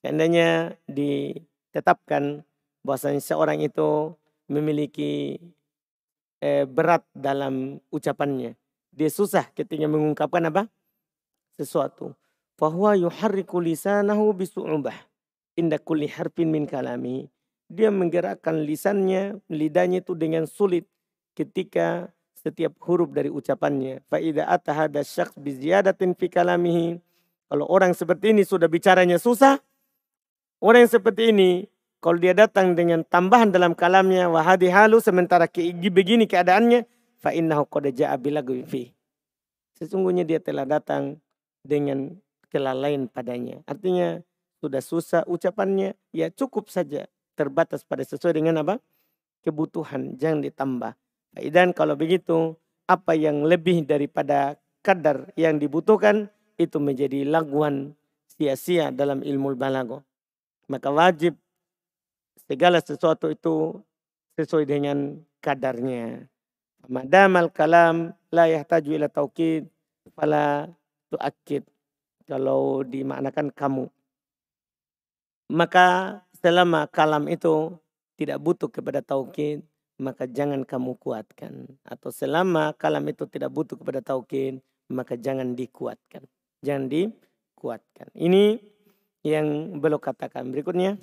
Seandainya 0.00 0.76
ditetapkan 0.88 2.44
bahwasanya 2.84 3.20
seorang 3.20 3.60
itu 3.60 4.16
memiliki 4.48 5.36
eh, 6.40 6.64
berat 6.64 7.04
dalam 7.12 7.80
ucapannya. 7.92 8.56
Dia 8.90 9.10
susah 9.12 9.52
ketika 9.52 9.86
mengungkapkan 9.86 10.48
apa? 10.48 10.66
Sesuatu. 11.60 12.16
Fahuwa 12.56 12.96
yuharriku 12.96 13.60
lisanahu 13.60 14.32
bisu'ubah. 14.36 14.96
Inda 15.56 15.76
kulli 15.76 16.08
harfin 16.08 16.48
min 16.48 16.64
kalami 16.64 17.28
dia 17.70 17.94
menggerakkan 17.94 18.66
lisannya, 18.66 19.38
lidahnya 19.46 20.02
itu 20.02 20.18
dengan 20.18 20.50
sulit 20.50 20.90
ketika 21.38 22.10
setiap 22.40 22.72
huruf 22.80 23.12
dari 23.12 23.28
ucapannya. 23.28 24.00
Fa'idha 24.08 24.48
atahada 24.48 25.04
syaks 25.04 25.36
biziyadatin 25.36 26.16
fi 26.16 26.32
kalamihi. 26.32 26.96
Kalau 27.52 27.68
orang 27.68 27.92
seperti 27.92 28.32
ini 28.32 28.46
sudah 28.46 28.70
bicaranya 28.70 29.20
susah, 29.20 29.60
orang 30.64 30.86
yang 30.86 30.92
seperti 30.96 31.34
ini 31.34 31.50
kalau 32.00 32.16
dia 32.16 32.32
datang 32.32 32.72
dengan 32.72 33.04
tambahan 33.04 33.52
dalam 33.52 33.76
kalamnya 33.76 34.32
wahadi 34.32 34.72
halu 34.72 35.04
sementara 35.04 35.44
begini 35.92 36.24
keadaannya 36.24 36.88
fa 37.20 37.36
innahu 37.36 37.68
qad 37.68 37.92
ja'a 37.92 38.16
fi. 38.64 38.94
Sesungguhnya 39.76 40.24
dia 40.24 40.40
telah 40.40 40.64
datang 40.64 41.20
dengan 41.60 42.16
kelalaian 42.48 43.04
padanya. 43.04 43.60
Artinya 43.68 44.24
sudah 44.60 44.80
susah 44.80 45.22
ucapannya, 45.28 45.96
ya 46.12 46.32
cukup 46.32 46.68
saja 46.72 47.08
terbatas 47.36 47.84
pada 47.84 48.04
sesuai 48.04 48.36
dengan 48.36 48.60
apa? 48.60 48.76
Kebutuhan, 49.40 50.20
jangan 50.20 50.44
ditambah. 50.44 50.92
Dan 51.36 51.70
kalau 51.70 51.94
begitu, 51.94 52.58
apa 52.90 53.14
yang 53.14 53.46
lebih 53.46 53.86
daripada 53.86 54.58
kadar 54.82 55.30
yang 55.38 55.62
dibutuhkan, 55.62 56.26
itu 56.60 56.76
menjadi 56.76 57.24
laguan 57.24 57.96
sia-sia 58.26 58.92
dalam 58.92 59.24
ilmu 59.24 59.56
balago. 59.56 60.04
Maka 60.68 60.92
wajib 60.92 61.38
segala 62.44 62.82
sesuatu 62.84 63.32
itu 63.32 63.80
sesuai 64.36 64.68
dengan 64.68 65.16
kadarnya. 65.40 66.28
Madamal 66.90 67.48
kalam 67.54 68.12
la 68.28 68.50
yahtaju 68.50 68.90
ila 68.96 69.08
taukid 69.08 69.70
fala 70.12 70.68
tuakid. 71.08 71.64
Kalau 72.28 72.86
dimaknakan 72.86 73.50
kamu. 73.50 73.84
Maka 75.50 76.20
selama 76.38 76.86
kalam 76.86 77.26
itu 77.26 77.74
tidak 78.14 78.38
butuh 78.38 78.70
kepada 78.70 79.02
taukid, 79.02 79.66
maka 79.99 80.27
jangan 80.27 80.67
kamu 80.67 80.99
kuatkan. 80.99 81.67
Atau 81.87 82.11
selama 82.11 82.75
kalam 82.75 83.05
itu 83.07 83.23
tidak 83.27 83.51
butuh 83.51 83.79
kepada 83.79 84.03
taukid, 84.03 84.59
maka 84.91 85.15
jangan 85.15 85.55
dikuatkan. 85.55 86.27
Jangan 86.61 86.91
dikuatkan. 86.91 88.07
Ini 88.15 88.59
yang 89.23 89.79
belum 89.79 89.99
katakan. 89.99 90.51
Berikutnya. 90.51 90.99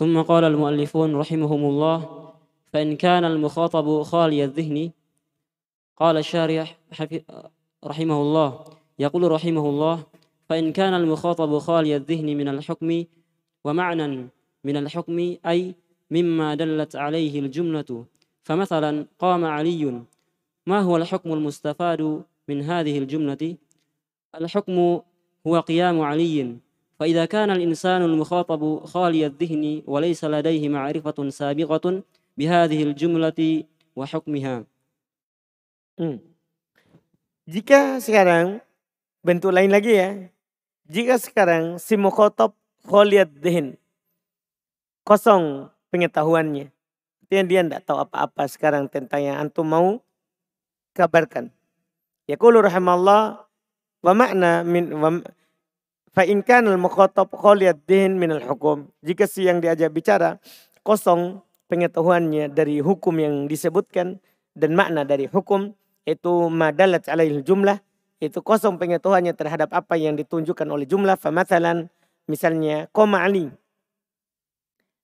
ثم 0.00 0.16
قال 0.16 0.44
المؤلفون 0.48 1.12
رحمهم 1.12 1.62
الله 1.64 1.98
فإن 2.72 2.96
كان 2.96 3.24
المخاطب 3.24 4.02
خالي 4.02 4.44
الذهن 4.44 4.96
قال 5.92 6.16
الشارح 6.16 6.66
رحمه 7.84 8.18
الله 8.22 8.48
يقول 8.98 9.22
رحمه 9.30 9.64
الله 9.68 9.96
فإن 10.48 10.72
كان 10.72 10.94
المخاطب 10.94 11.58
خالي 11.58 11.96
الذهن 11.96 12.28
من 12.32 12.48
الحكم 12.48 13.04
ومعنى 13.65 14.29
من 14.63 14.75
الحكم 14.77 15.17
أي 15.45 15.75
مما 16.11 16.55
دلت 16.55 16.93
عليه 16.95 17.39
الجملة 17.39 18.05
فمثلا 18.45 18.91
قام 19.19 19.41
علي 19.45 19.83
ما 20.69 20.79
هو 20.85 20.93
الحكم 20.97 21.29
المستفاد 21.33 22.01
من 22.49 22.57
هذه 22.61 22.95
الجملة 22.97 23.57
الحكم 24.35 24.75
هو 25.47 25.53
قيام 25.59 25.97
علي 26.01 26.57
فإذا 26.99 27.25
كان 27.25 27.49
الإنسان 27.51 28.01
المخاطب 28.01 28.85
خالي 28.85 29.25
الذهن 29.25 29.81
وليس 29.87 30.21
لديه 30.25 30.69
معرفة 30.69 31.29
سابقة 31.29 31.85
بهذه 32.37 32.79
الجملة 32.83 33.63
وحكمها 33.95 34.55
Hmm. 35.95 36.19
Jika 37.47 38.03
sekarang 38.03 38.59
bentuk 39.23 39.55
lain 39.55 39.71
lagi 39.71 39.95
ya. 39.95 40.27
Jika 40.91 41.15
sekarang 41.15 41.79
si 41.79 41.95
mukhotob 41.95 42.51
kholiyat 42.85 43.29
dihin. 43.41 43.75
Kosong 45.05 45.69
pengetahuannya. 45.89 46.69
Dia 47.25 47.41
tidak 47.41 47.83
tahu 47.83 48.05
apa-apa 48.05 48.45
sekarang 48.45 48.85
tentang 48.85 49.21
yang 49.21 49.37
antum 49.41 49.65
mau 49.65 50.01
kabarkan. 50.93 51.49
Ya 52.29 52.37
kulu 52.37 52.61
rahimallah 52.61 53.45
wa 54.05 54.13
makna 54.13 54.61
min 54.61 54.93
wa, 54.93 55.21
fa 56.13 56.23
in 56.25 56.45
kana 56.45 56.73
al 56.73 56.81
mukhatab 56.81 57.29
kholiyat 57.33 57.81
dihin 57.89 58.17
min 58.17 58.33
al 58.33 58.41
hukum. 58.45 58.89
Jika 59.01 59.25
si 59.25 59.45
yang 59.45 59.61
diajak 59.61 59.93
bicara 59.93 60.37
kosong 60.85 61.41
pengetahuannya 61.65 62.53
dari 62.53 62.81
hukum 62.81 63.17
yang 63.17 63.49
disebutkan 63.49 64.21
dan 64.53 64.71
makna 64.77 65.01
dari 65.03 65.25
hukum 65.25 65.73
itu 66.05 66.47
madalat 66.53 67.09
alaihil 67.09 67.41
jumlah 67.41 67.81
itu 68.21 68.39
kosong 68.39 68.77
pengetahuannya 68.79 69.33
terhadap 69.35 69.73
apa 69.73 69.97
yang 69.97 70.15
ditunjukkan 70.15 70.69
oleh 70.69 70.87
jumlah 70.87 71.17
famatalan 71.19 71.91
misalnya 72.25 72.89
koma 72.91 73.25
ali 73.25 73.49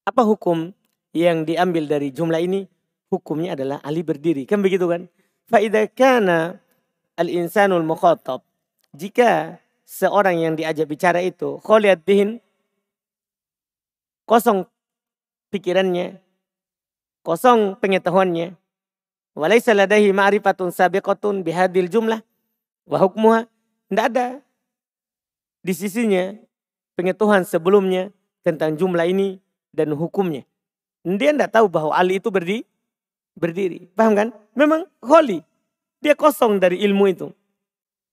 apa 0.05 0.21
hukum 0.25 0.73
yang 1.13 1.43
diambil 1.45 1.85
dari 1.85 2.09
jumlah 2.09 2.41
ini? 2.41 2.65
Hukumnya 3.11 3.59
adalah 3.59 3.83
ali 3.83 4.07
berdiri 4.07 4.47
kan 4.47 4.63
begitu 4.63 4.87
kan? 4.87 5.11
Faida 5.51 5.83
kana 5.91 6.63
al 7.19 7.27
insanul 7.27 7.83
mukhatab 7.83 8.39
jika 8.95 9.59
seorang 9.83 10.39
yang 10.39 10.53
diajak 10.55 10.87
bicara 10.87 11.19
itu 11.19 11.59
kholiyat 11.59 12.07
bihin 12.07 12.39
kosong 14.23 14.63
pikirannya 15.51 16.23
kosong 17.19 17.75
pengetahuannya 17.83 18.55
Walaysa 19.31 19.71
ladaihi 19.71 20.11
ma'rifatun 20.11 20.75
sabiqatun 20.75 21.39
bihadil 21.47 21.87
jumlah 21.87 22.19
wa 22.83 22.97
hukmuha. 22.99 23.47
Tidak 23.87 24.05
ada. 24.11 24.27
Di 25.63 25.71
sisinya 25.71 26.35
pengetahuan 27.00 27.44
sebelumnya 27.44 28.10
tentang 28.46 28.74
jumlah 28.74 29.04
ini 29.06 29.38
dan 29.74 29.92
hukumnya. 29.92 30.46
Dia 31.06 31.30
tidak 31.30 31.54
tahu 31.54 31.66
bahwa 31.70 31.94
Ali 31.94 32.18
itu 32.18 32.32
berdiri. 32.32 32.66
berdiri. 33.36 33.86
Paham 33.92 34.16
kan? 34.16 34.28
Memang 34.56 34.88
holy. 35.04 35.44
Dia 36.00 36.16
kosong 36.16 36.56
dari 36.56 36.80
ilmu 36.82 37.04
itu. 37.06 37.28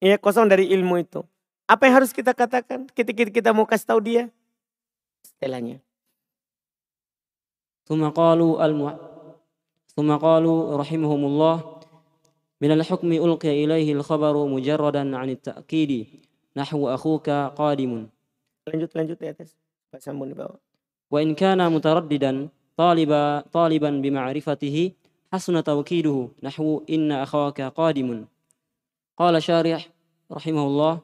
Ya 0.04 0.20
kosong 0.20 0.52
dari 0.52 0.68
ilmu 0.70 1.00
itu. 1.00 1.24
Apa 1.64 1.88
yang 1.88 2.04
harus 2.04 2.12
kita 2.12 2.36
katakan 2.36 2.92
ketika 2.92 3.24
kita 3.32 3.50
mau 3.56 3.64
kasih 3.64 3.88
tahu 3.88 4.00
dia? 4.04 4.24
Setelahnya. 5.24 5.80
ثم 7.84 8.00
قالوا 8.00 8.64
ثم 9.92 10.10
قالوا 10.16 10.78
رحمهم 10.78 11.22
الله 11.26 11.56
من 12.62 12.72
الحكم 12.72 13.12
ألقي 13.12 13.64
إليه 13.64 13.94
الخبر 13.94 14.36
مجردا 14.48 15.04
عن 15.18 15.30
التأكيد 15.30 15.92
نحو 16.56 16.90
أخوك 16.90 17.30
قادم 17.30 18.08
lanjut 18.70 18.92
lanjut 18.96 19.18
di 19.20 19.28
atas 19.28 19.56
Pak 19.92 20.02
Sambung 20.02 20.30
di 20.30 20.38
bawah 20.38 20.60
وإن 21.14 21.38
كان 21.38 21.62
مترددا 21.62 22.50
طالبا 22.78 23.40
طالبا 23.54 23.90
بمعرفته 23.90 24.92
حسن 25.34 25.64
توكيده 25.64 26.30
نحو 26.44 26.84
إن 26.90 27.12
أخاك 27.12 27.62
قادم 27.62 28.26
قال 29.18 29.44
شارح 29.44 29.90
رحمه 30.32 30.64
الله 30.68 31.02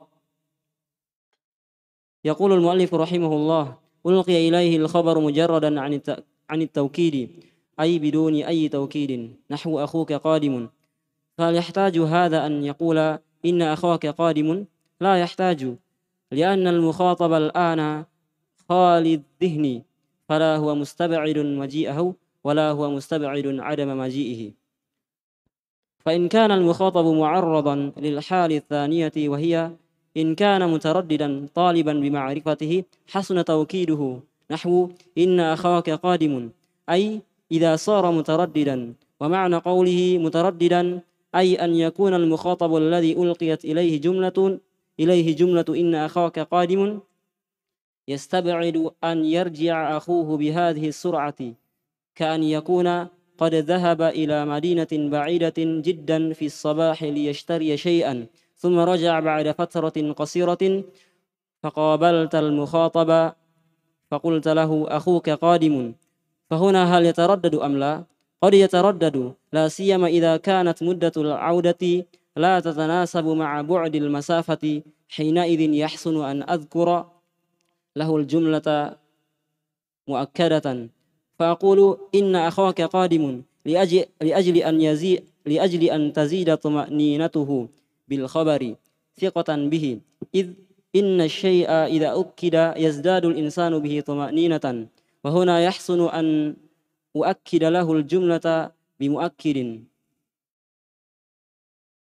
يقول 2.26 2.54
المؤلف 2.54 2.94
رحمه 2.94 3.34
الله 3.34 3.78
ألقي 4.06 4.50
إليه 4.50 4.78
الخبر 4.78 5.20
مجردا 5.20 5.82
عن 6.50 6.62
التوكيد 6.62 7.30
أي 7.80 8.00
بدون 8.00 8.36
أي 8.36 8.70
توكيد 8.70 9.36
نحو 9.52 9.80
أخوك 9.80 10.14
قادم 10.14 10.70
فهل 11.38 11.56
يحتاج 11.56 11.98
هذا 12.00 12.46
أن 12.46 12.64
يقول 12.64 12.98
إن 13.46 13.62
أخاك 13.62 14.06
قادم 14.06 14.66
لا 15.02 15.22
يحتاج 15.22 15.76
لأن 16.35 16.67
المخاطب 16.67 17.33
الآن 17.33 18.05
خالي 18.69 19.15
الذهن 19.15 19.83
فلا 20.29 20.57
هو 20.57 20.75
مستبعد 20.75 21.39
مجيئه 21.39 22.15
ولا 22.45 22.71
هو 22.71 22.91
مستبعد 22.91 23.47
عدم 23.47 23.99
مجيئه. 23.99 24.53
فإن 26.05 26.29
كان 26.29 26.51
المخاطب 26.51 27.07
معرضا 27.07 27.93
للحال 27.97 28.53
الثانية 28.53 29.13
وهي 29.17 29.71
إن 30.17 30.35
كان 30.35 30.71
مترددا 30.71 31.47
طالبا 31.55 31.93
بمعرفته 31.93 32.85
حسن 33.09 33.45
توكيده. 33.45 34.21
نحو 34.51 34.89
إن 35.19 35.41
أخاك 35.41 35.91
قادم 35.91 36.51
أي 36.91 37.21
إذا 37.53 37.77
صار 37.77 38.13
مترددا. 38.13 38.95
ومعنى 39.21 39.57
قوله 39.57 40.19
مترددا 40.19 41.01
أي 41.35 41.55
أن 41.55 41.75
يكون 41.75 42.15
المخاطب 42.15 42.77
الذي 42.77 43.13
ألقيت 43.23 43.65
إليه 43.65 44.01
جملة 44.01 44.59
إليه 45.01 45.37
جملة 45.37 45.65
إن 45.69 45.95
أخاك 45.95 46.39
قادم 46.39 47.01
يستبعد 48.09 48.91
أن 49.05 49.25
يرجع 49.25 49.97
أخوه 49.97 50.37
بهذه 50.37 50.89
السرعة 50.89 51.41
كأن 52.15 52.43
يكون 52.43 53.09
قد 53.39 53.55
ذهب 53.55 54.03
إلى 54.03 54.45
مدينة 54.45 54.93
بعيدة 54.93 55.55
جدا 55.59 56.33
في 56.33 56.47
الصباح 56.47 57.03
ليشتري 57.03 57.77
شيئا 57.77 58.27
ثم 58.57 58.79
رجع 58.79 59.21
بعد 59.21 59.51
فترة 59.51 60.13
قصيرة 60.13 60.85
فقابلت 61.63 62.35
المخاطب 62.35 63.33
فقلت 64.11 64.49
له 64.49 64.87
أخوك 64.89 65.31
قادم 65.31 65.95
فهنا 66.51 66.99
هل 66.99 67.07
يتردد 67.07 67.55
أم 67.55 67.79
لا؟ 67.79 68.05
قد 68.43 68.55
يتردد 68.55 69.35
لا 69.53 69.69
سيما 69.69 70.07
إذا 70.07 70.37
كانت 70.37 70.83
مدة 70.83 71.13
العودة 71.17 72.05
لا 72.37 72.61
تتناسب 72.61 73.27
مع 73.27 73.61
بعد 73.61 73.95
المسافة 73.95 74.83
حينئذ 75.09 75.61
يحسن 75.61 76.25
أن 76.25 76.43
أذكر 76.43 77.07
له 77.97 78.17
الجملة 78.17 78.97
مؤكدة. 80.09 80.89
فأقول 81.39 81.99
إن 82.15 82.37
أخاك 82.37 82.83
قادم 82.83 83.43
لأجل, 83.67 84.05
لأجل 84.23 84.57
أن 84.57 84.81
يزيد 84.81 85.25
لأجل 85.47 85.83
أن 85.85 86.13
تزيد 86.13 86.57
طمأنينته 86.57 87.69
بالخبر 88.09 88.75
ثقة 89.21 89.57
به. 89.57 89.99
إذ 90.35 90.47
إن 90.97 91.21
الشيء 91.21 91.71
إذا 91.71 92.21
أكد 92.21 92.75
يزداد 92.77 93.25
الإنسان 93.25 93.79
به 93.79 94.01
طمأنينة. 94.01 94.87
وهنا 95.25 95.61
يحسن 95.61 96.01
أن 96.09 96.57
أؤكد 97.17 97.65
له 97.65 97.93
الجملة 97.93 98.71
بمؤكد. 99.01 99.59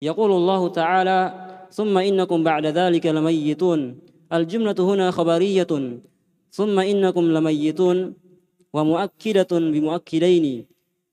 يقول 0.03 0.31
الله 0.31 0.61
تعالى 0.79 1.19
ثم 1.71 1.97
إنكم 1.97 2.43
بعد 2.43 2.65
ذلك 2.65 3.05
لميتون. 3.05 3.79
الجملة 4.33 4.75
هنا 4.79 5.11
خبرية. 5.11 5.71
ثم 6.51 6.75
إنكم 6.79 7.25
لميتون 7.35 7.97
ومؤكدة 8.73 9.51
بمؤكدين. 9.73 10.65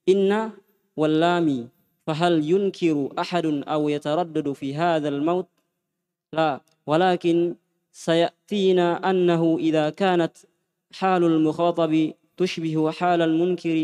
إن 0.08 0.50
واللام 0.96 1.68
فهل 2.06 2.32
ينكر 2.50 2.96
أحد 3.18 3.46
أو 3.46 3.88
يتردد 3.88 4.52
في 4.52 4.74
هذا 4.74 5.08
الموت؟ 5.08 5.48
لا 6.32 6.60
ولكن 6.86 7.54
سيأتينا 7.92 9.10
أنه 9.10 9.56
إذا 9.60 9.90
كانت 9.90 10.34
حال 10.92 11.24
المخاطب 11.24 12.12
تشبه 12.36 12.90
حال 12.90 13.22
المنكر 13.22 13.76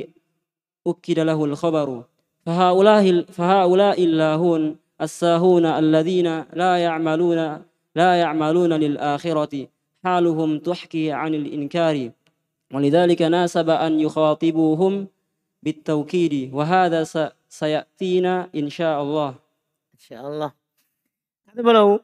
أكد 0.86 1.18
له 1.18 1.44
الخبر. 1.44 1.88
فهؤلاء 2.46 3.22
فهؤلاء 3.22 4.04
اللاهون 4.04 4.85
الساهون 5.01 5.65
الذين 5.65 6.45
لا 6.53 6.77
يعملون 6.77 7.39
لا 7.95 8.11
يعملون 8.19 8.73
للآخرة 8.73 9.67
حالهم 10.03 10.59
تحكي 10.59 11.11
عن 11.11 11.33
الإنكار 11.33 12.11
ولذلك 12.73 13.21
ناسب 13.21 13.69
أن 13.69 13.99
يخاطبوهم 13.99 15.07
بالتوكيد 15.63 16.53
وهذا 16.53 16.99
سيأتينا 17.49 18.49
إن 18.55 18.69
شاء 18.69 19.01
الله 19.01 19.29
إن 19.93 19.99
شاء 19.99 20.27
الله 20.27 20.51
هذا 21.47 21.61
بلو 21.61 21.99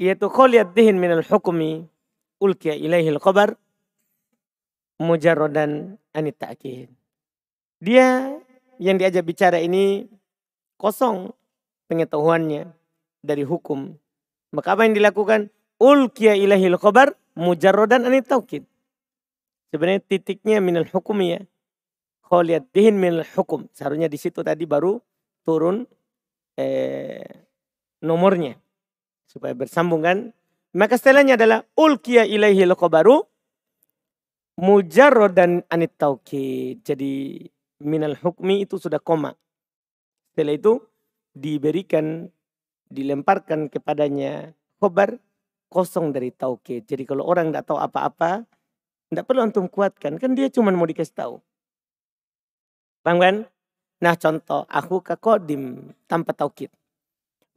يتخلي 0.00 0.60
الذهن 0.60 0.94
من 0.94 1.12
الحكم 1.12 1.86
ألقي 2.42 2.70
إليه 2.70 3.08
الخبر 3.10 3.54
mujarrodan 5.02 5.98
anit 6.14 6.38
ta'kid. 6.38 6.86
Dia 7.82 8.38
yang 8.78 8.96
diajak 8.96 9.26
bicara 9.26 9.58
ini 9.58 10.06
kosong 10.78 11.34
pengetahuannya 11.87 12.71
dari 13.23 13.43
hukum. 13.43 13.95
Maka 14.55 14.75
apa 14.75 14.87
yang 14.87 14.95
dilakukan? 14.95 15.51
Ulkiya 15.77 16.33
ilahil 16.39 16.79
khobar 16.79 17.13
mujarrodan 17.37 18.07
anit 18.07 18.25
ta'kid. 18.31 18.65
Sebenarnya 19.69 20.01
titiknya 20.01 20.57
minal 20.63 20.87
hukum 20.87 21.19
ya. 21.21 21.43
Kholiyat 22.27 22.71
dihin 22.71 22.99
min 22.99 23.23
hukum. 23.35 23.67
Seharusnya 23.75 24.07
di 24.07 24.19
situ 24.19 24.41
tadi 24.43 24.63
baru 24.63 24.99
turun 25.43 25.83
eh, 26.55 27.23
nomornya. 28.03 28.57
Supaya 29.27 29.53
bersambung 29.53 30.03
kan. 30.03 30.31
Maka 30.75 30.99
setelahnya 30.99 31.39
adalah 31.39 31.63
ulkiya 31.75 32.27
ilaihi 32.27 32.67
baru 32.67 33.23
mujarrodan 34.57 35.63
anit 35.69 35.93
taukid. 35.95 36.83
Jadi 36.83 37.43
minal 37.83 38.17
hukmi 38.17 38.65
itu 38.65 38.81
sudah 38.81 38.99
koma. 38.99 39.37
Setelah 40.33 40.55
itu 40.57 40.73
diberikan, 41.37 42.33
dilemparkan 42.89 43.69
kepadanya 43.69 44.57
khobar 44.81 45.21
kosong 45.69 46.11
dari 46.11 46.33
taukid. 46.33 46.87
Jadi 46.87 47.03
kalau 47.05 47.23
orang 47.27 47.51
tidak 47.53 47.69
tahu 47.69 47.79
apa-apa, 47.79 48.43
tidak 49.07 49.23
perlu 49.23 49.45
antum 49.45 49.67
kuatkan. 49.69 50.17
Kan 50.17 50.35
dia 50.35 50.49
cuma 50.49 50.73
mau 50.73 50.87
dikasih 50.87 51.15
tahu. 51.15 51.35
Paham 53.05 53.17
kan? 53.23 53.35
Nah 54.03 54.15
contoh, 54.19 54.67
aku 54.67 55.01
ke 55.01 55.15
kodim 55.17 55.95
tanpa 56.05 56.35
taukid. 56.35 56.69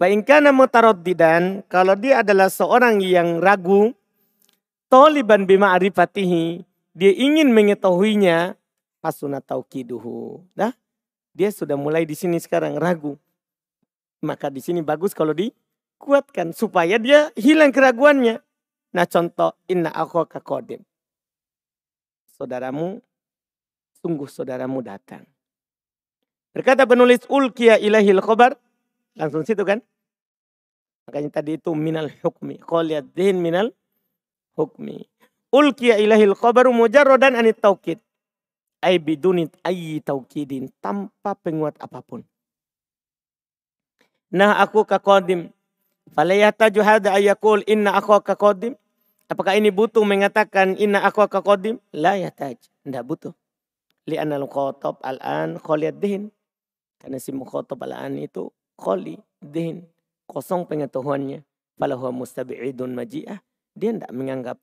Baingkana 0.00 0.56
mutaraddidan, 0.56 1.60
kalau 1.68 1.92
dia 1.92 2.24
adalah 2.24 2.48
seorang 2.48 3.04
yang 3.04 3.36
ragu, 3.36 3.92
toliban 4.88 5.44
bima 5.44 5.76
arifatihi, 5.76 6.64
dia 6.96 7.12
ingin 7.12 7.52
mengetahuinya, 7.52 8.56
pasuna 9.04 9.44
taukiduhu. 9.44 10.40
Dah, 10.56 10.72
dia 11.36 11.52
sudah 11.52 11.76
mulai 11.76 12.08
di 12.08 12.16
sini 12.16 12.40
sekarang 12.40 12.80
ragu. 12.80 13.20
Maka 14.20 14.52
di 14.52 14.60
sini 14.60 14.84
bagus 14.84 15.16
kalau 15.16 15.32
dikuatkan 15.32 16.52
supaya 16.52 17.00
dia 17.00 17.32
hilang 17.36 17.72
keraguannya. 17.72 18.40
Nah 18.92 19.06
contoh 19.08 19.56
inna 19.70 19.88
aku 19.94 20.26
kodim. 20.44 20.84
Saudaramu, 22.36 23.00
sungguh 24.00 24.28
saudaramu 24.28 24.80
datang. 24.80 25.24
Berkata 26.50 26.82
penulis 26.88 27.22
ulkiya 27.30 27.78
ilahil 27.78 28.18
khobar. 28.20 28.58
Langsung 29.14 29.46
situ 29.46 29.62
kan. 29.62 29.78
Makanya 31.06 31.42
tadi 31.42 31.58
itu 31.58 31.70
minal 31.74 32.10
hukmi. 32.22 32.58
Qoliyat 32.58 33.06
din 33.14 33.38
minal 33.38 33.70
hukmi. 34.58 35.06
Ulkiya 35.50 35.98
ilahil 35.98 36.34
khobaru 36.34 36.74
mujarrodan 36.74 37.38
anit 37.38 37.58
taukid. 37.62 38.02
Ay 38.82 38.98
bidunit 38.98 39.54
ayyi 39.62 40.02
taukidin. 40.02 40.72
Tanpa 40.82 41.38
penguat 41.38 41.78
apa 41.78 42.02
pun. 42.02 42.26
Nah 44.30 44.62
aku 44.62 44.86
kakodim. 44.86 45.50
Falayataju 46.14 46.80
hada 46.82 47.14
ayakul 47.14 47.62
inna 47.66 47.94
aku 47.98 48.18
kakodim. 48.22 48.78
Apakah 49.30 49.54
ini 49.54 49.70
butuh 49.70 50.02
mengatakan 50.02 50.74
inna 50.74 51.02
aku 51.02 51.22
kakodim? 51.26 51.78
La 51.94 52.18
yataj. 52.18 52.58
Tidak 52.82 53.04
butuh. 53.06 53.34
Li'anna 54.06 54.38
al-khotob 54.38 54.98
al-an 55.06 55.58
kholiyat 55.62 55.98
dihin. 56.02 56.34
Karena 57.00 57.16
si 57.16 57.32
mukhotob 57.32 57.80
al 57.80 58.12
itu 58.18 58.52
kholi, 58.76 59.16
din, 59.40 59.88
kosong 60.28 60.68
pengetahuannya. 60.68 61.40
Falahu 61.80 62.12
mustabi'idun 62.12 62.92
maji'ah. 62.92 63.40
Dia 63.72 63.90
tidak 63.96 64.12
menganggap 64.12 64.56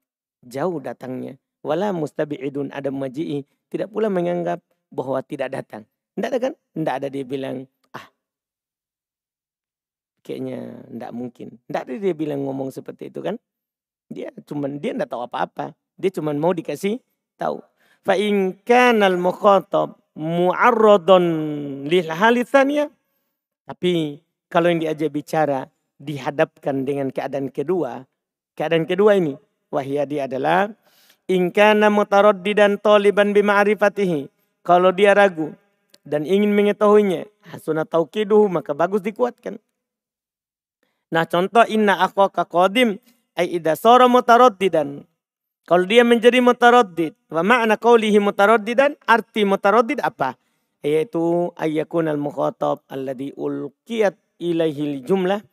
jauh 0.45 0.77
datangnya. 0.77 1.41
Wala 1.65 1.89
mustabi'idun 1.89 2.69
ada 2.69 2.93
maji'i. 2.93 3.41
Tidak 3.73 3.89
pula 3.89 4.13
menganggap 4.13 4.61
bahwa 4.93 5.17
tidak 5.25 5.57
datang. 5.57 5.83
Tidak 6.13 6.29
ada 6.29 6.39
kan? 6.39 6.53
Tidak 6.77 6.93
ada 6.93 7.07
dia 7.09 7.25
bilang, 7.25 7.65
kayaknya 10.27 10.83
tidak 10.91 11.11
mungkin. 11.15 11.47
Tidak 11.63 11.81
ada 11.87 11.93
dia 11.95 12.11
bilang 12.11 12.43
ngomong 12.43 12.75
seperti 12.75 13.07
itu 13.07 13.23
kan. 13.23 13.39
Dia 14.11 14.35
cuman 14.43 14.83
dia 14.83 14.91
tidak 14.91 15.15
tahu 15.15 15.23
apa-apa. 15.23 15.71
Dia 15.95 16.11
cuma 16.11 16.35
mau 16.35 16.51
dikasih 16.51 16.99
tahu. 17.39 17.63
Fa 18.03 18.19
in 18.19 18.59
kana 18.67 19.07
al-mukhatab 19.07 19.95
mu'arradun 20.19 21.23
lil. 21.87 22.11
Tapi 23.67 23.93
kalau 24.51 24.67
yang 24.67 24.79
diajak 24.83 25.11
bicara 25.15 25.71
dihadapkan 25.95 26.83
dengan 26.83 27.07
keadaan 27.07 27.47
kedua. 27.47 28.03
Keadaan 28.59 28.83
kedua 28.83 29.15
ini. 29.15 29.39
Wahia 29.67 30.07
dia 30.07 30.27
adalah 30.27 30.71
ingkana 31.27 31.91
mutaraddidan 31.91 32.79
taliban 32.79 33.35
bima'rifatihi. 33.35 34.31
Kalau 34.63 34.91
dia 34.91 35.15
ragu 35.15 35.51
dan 36.07 36.23
ingin 36.23 36.55
mengetahuinya. 36.55 37.27
Hasuna 37.51 37.83
taukiduhu 37.83 38.47
maka 38.47 38.71
bagus 38.71 39.03
dikuatkan. 39.03 39.59
Nah 41.13 41.23
contoh 41.25 41.63
inna 41.67 42.03
akhwaka 42.03 42.43
qadim 42.43 42.99
ay 43.37 43.59
idha 43.59 43.77
sara 43.79 44.11
mutaraddidan 44.11 45.07
kalau 45.67 45.83
dia 45.83 46.07
menjadi 46.07 46.39
mutaraddid, 46.39 47.11
wa 47.27 47.43
makna 47.43 47.75
qawlihi 47.75 48.23
mutaraddidan, 48.23 48.95
arti 49.03 49.43
mutaraddid 49.43 49.99
apa? 49.99 50.39
Yaitu 50.79 51.51
ayyakun 51.59 52.07
al-mukhatab 52.07 52.87
alladhi 52.87 53.35
ulqiyat 53.35 54.15
ilaihi 54.39 55.03
jumlah, 55.03 55.43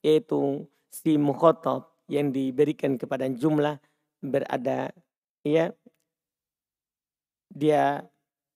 yaitu 0.00 0.64
si 0.88 1.20
mukhatab 1.20 1.84
yang 2.08 2.32
diberikan 2.32 2.96
kepada 2.96 3.28
jumlah 3.28 3.76
berada 4.24 4.88
ya 5.44 5.76
dia 7.52 8.08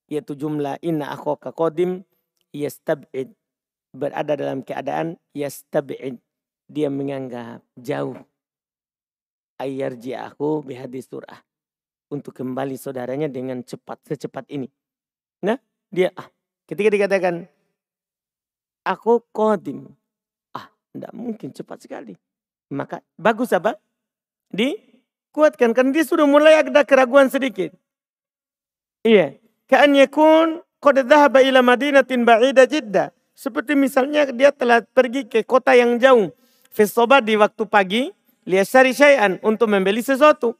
yaitu 0.08 0.32
jumlah 0.32 0.80
inna 0.80 1.12
akhaka 1.12 1.52
qadim 1.52 2.08
yastab'id 2.56 3.36
berada 3.92 4.32
dalam 4.32 4.64
keadaan 4.64 5.20
yastab'id 5.36 6.16
dia 6.72 6.88
menganggap 6.88 7.60
jauh 7.76 8.16
aku 9.62 10.64
bihadis 10.66 11.06
surah. 11.06 11.38
Untuk 12.12 12.36
kembali 12.36 12.76
saudaranya 12.76 13.24
dengan 13.30 13.64
cepat, 13.64 14.04
secepat 14.04 14.44
ini. 14.52 14.68
Nah, 15.40 15.56
dia 15.88 16.12
ah, 16.12 16.28
ketika 16.68 16.92
dikatakan 16.92 17.48
aku 18.84 19.24
kodim. 19.32 19.88
Ah, 20.52 20.68
tidak 20.92 21.12
mungkin 21.16 21.56
cepat 21.56 21.78
sekali. 21.80 22.12
Maka 22.68 23.00
bagus 23.16 23.56
apa? 23.56 23.80
Dikuatkan. 24.52 25.72
Kan 25.72 25.96
dia 25.96 26.04
sudah 26.04 26.28
mulai 26.28 26.60
ada 26.60 26.84
keraguan 26.84 27.32
sedikit. 27.32 27.72
Iya. 29.00 29.40
Ka'an 29.64 29.96
yakun 29.96 30.60
qad 30.84 31.00
dhahaba 31.08 31.40
ila 31.40 31.64
madinatin 31.64 32.28
ba'ida 32.28 32.68
jidda. 32.68 33.08
Seperti 33.32 33.72
misalnya 33.72 34.28
dia 34.28 34.52
telah 34.52 34.84
pergi 34.84 35.24
ke 35.24 35.48
kota 35.48 35.72
yang 35.72 35.96
jauh. 35.96 36.28
Fesoba 36.72 37.20
di 37.20 37.36
waktu 37.36 37.68
pagi 37.68 38.08
liyasari 38.48 38.96
syai'an 38.96 39.36
untuk 39.44 39.68
membeli 39.68 40.00
sesuatu. 40.00 40.56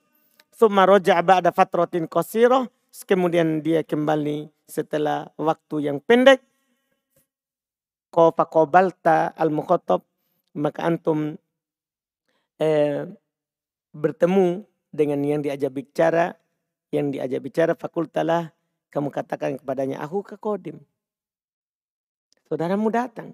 Summa 0.53 0.85
roja' 0.85 1.17
ba'da 1.25 1.57
fatratin 1.57 2.05
qasirah. 2.05 2.69
Kemudian 3.09 3.65
dia 3.65 3.81
kembali 3.81 4.53
setelah 4.69 5.33
waktu 5.41 5.89
yang 5.89 6.05
pendek. 6.05 6.45
Kofa 8.13 8.45
kobalta 8.45 9.33
al-mukhotob. 9.33 10.05
Maka 10.53 10.85
antum 10.85 11.41
eh, 12.61 13.09
bertemu 13.97 14.69
dengan 14.93 15.25
yang 15.25 15.41
diajak 15.41 15.73
bicara. 15.73 16.37
Yang 16.93 17.17
diajak 17.17 17.41
bicara 17.41 17.73
fakultalah. 17.73 18.53
Kamu 18.93 19.09
katakan 19.09 19.57
kepadanya, 19.57 20.05
aku 20.05 20.21
ke 20.21 20.37
kodim. 20.37 20.77
Saudaramu 22.53 22.93
datang. 22.93 23.33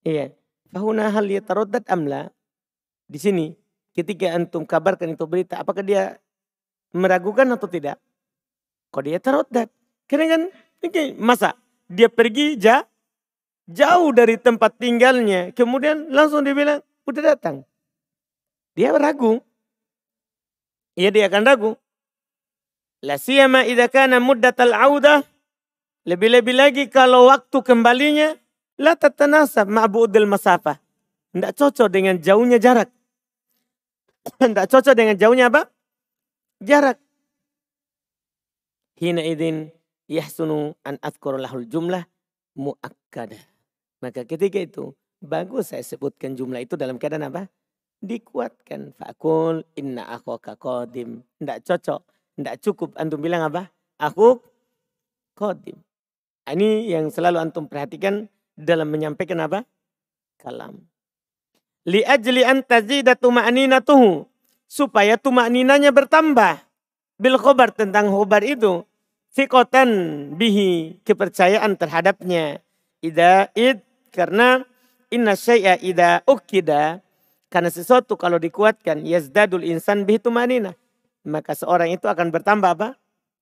Iya. 0.00 0.32
Fahuna 0.70 1.08
hal 1.08 1.26
yataroddat 1.26 1.86
amla 1.88 2.28
di 3.06 3.18
sini 3.22 3.46
ketika 3.96 4.34
antum 4.36 4.68
kabarkan 4.68 5.16
itu 5.16 5.24
berita, 5.24 5.62
apakah 5.62 5.80
dia 5.80 6.20
meragukan 6.92 7.48
atau 7.54 7.64
tidak? 7.70 7.96
Kok 8.92 9.02
dia 9.06 9.18
terodat? 9.22 9.68
Karena 10.04 10.36
kan 10.36 10.42
masa 11.16 11.56
dia 11.88 12.12
pergi 12.12 12.60
ja, 12.60 12.84
jauh 13.70 14.12
dari 14.12 14.36
tempat 14.36 14.76
tinggalnya, 14.76 15.54
kemudian 15.56 16.12
langsung 16.12 16.44
dia 16.44 16.52
bilang 16.52 16.84
udah 17.08 17.22
datang. 17.34 17.64
Dia 18.76 18.92
ragu. 18.92 19.40
Iya 20.98 21.08
dia 21.08 21.24
akan 21.32 21.42
ragu. 21.48 21.72
La 23.00 23.16
siyama 23.16 23.64
idza 23.64 23.88
kana 23.88 24.20
muddatal 24.20 24.72
audah 24.76 25.24
lebih-lebih 26.06 26.54
lagi 26.54 26.84
kalau 26.88 27.28
waktu 27.28 27.60
kembalinya 27.64 28.36
la 28.80 28.96
tatanasab 28.96 29.68
ma'budil 29.68 30.28
masafah. 30.28 30.80
Tidak 31.36 31.52
cocok 31.52 31.88
dengan 31.92 32.16
jauhnya 32.16 32.56
jarak. 32.56 32.88
Tidak 34.40 34.66
cocok 34.72 34.94
dengan 34.96 35.16
jauhnya 35.20 35.52
apa? 35.52 35.68
Jarak. 36.64 36.96
Hina 38.96 39.20
idin 39.20 39.68
yahsunu 40.08 40.72
an 40.80 40.96
lahul 41.36 41.68
jumlah 41.68 42.08
muakkada. 42.56 43.36
Maka 44.00 44.24
ketika 44.24 44.56
itu 44.56 44.96
bagus 45.20 45.76
saya 45.76 45.84
sebutkan 45.84 46.32
jumlah 46.32 46.64
itu 46.64 46.80
dalam 46.80 46.96
keadaan 46.96 47.28
apa? 47.28 47.52
Dikuatkan. 48.00 48.96
Fakul 48.96 49.68
inna 49.76 50.08
akhwaka 50.08 50.56
qadim. 50.56 51.20
Tidak 51.36 51.58
cocok. 51.64 52.00
Tidak 52.40 52.56
cukup. 52.64 52.96
Antum 52.96 53.20
bilang 53.20 53.44
apa? 53.44 53.68
Aku 54.00 54.40
qadim. 55.36 55.76
Ini 56.48 56.88
yang 56.88 57.12
selalu 57.12 57.42
antum 57.42 57.68
perhatikan 57.68 58.32
dalam 58.56 58.88
menyampaikan 58.90 59.44
apa? 59.44 59.62
Kalam 60.40 60.82
li 61.86 62.02
ajli 62.02 62.42
an 62.42 62.66
tazida 62.66 63.14
tuma'ninatuhu 63.14 64.26
supaya 64.66 65.14
tuma'ninanya 65.14 65.94
bertambah 65.94 66.58
bil 67.16 67.38
khobar 67.38 67.70
tentang 67.70 68.10
khobar 68.10 68.42
itu 68.42 68.82
Sikotan 69.36 70.32
bihi 70.40 70.96
kepercayaan 71.04 71.76
terhadapnya. 71.76 72.64
Ida 73.04 73.52
id 73.52 73.84
karena 74.08 74.64
inna 75.12 75.36
syai'a 75.36 75.76
ida 75.76 76.24
ukida 76.24 77.04
karena 77.52 77.68
sesuatu 77.68 78.16
kalau 78.16 78.40
dikuatkan 78.40 79.04
yazdadul 79.04 79.60
insan 79.60 80.08
bihi 80.08 80.24
tumanina. 80.24 80.72
Maka 81.20 81.52
seorang 81.52 81.92
itu 81.92 82.08
akan 82.08 82.32
bertambah 82.32 82.80
apa? 82.80 82.88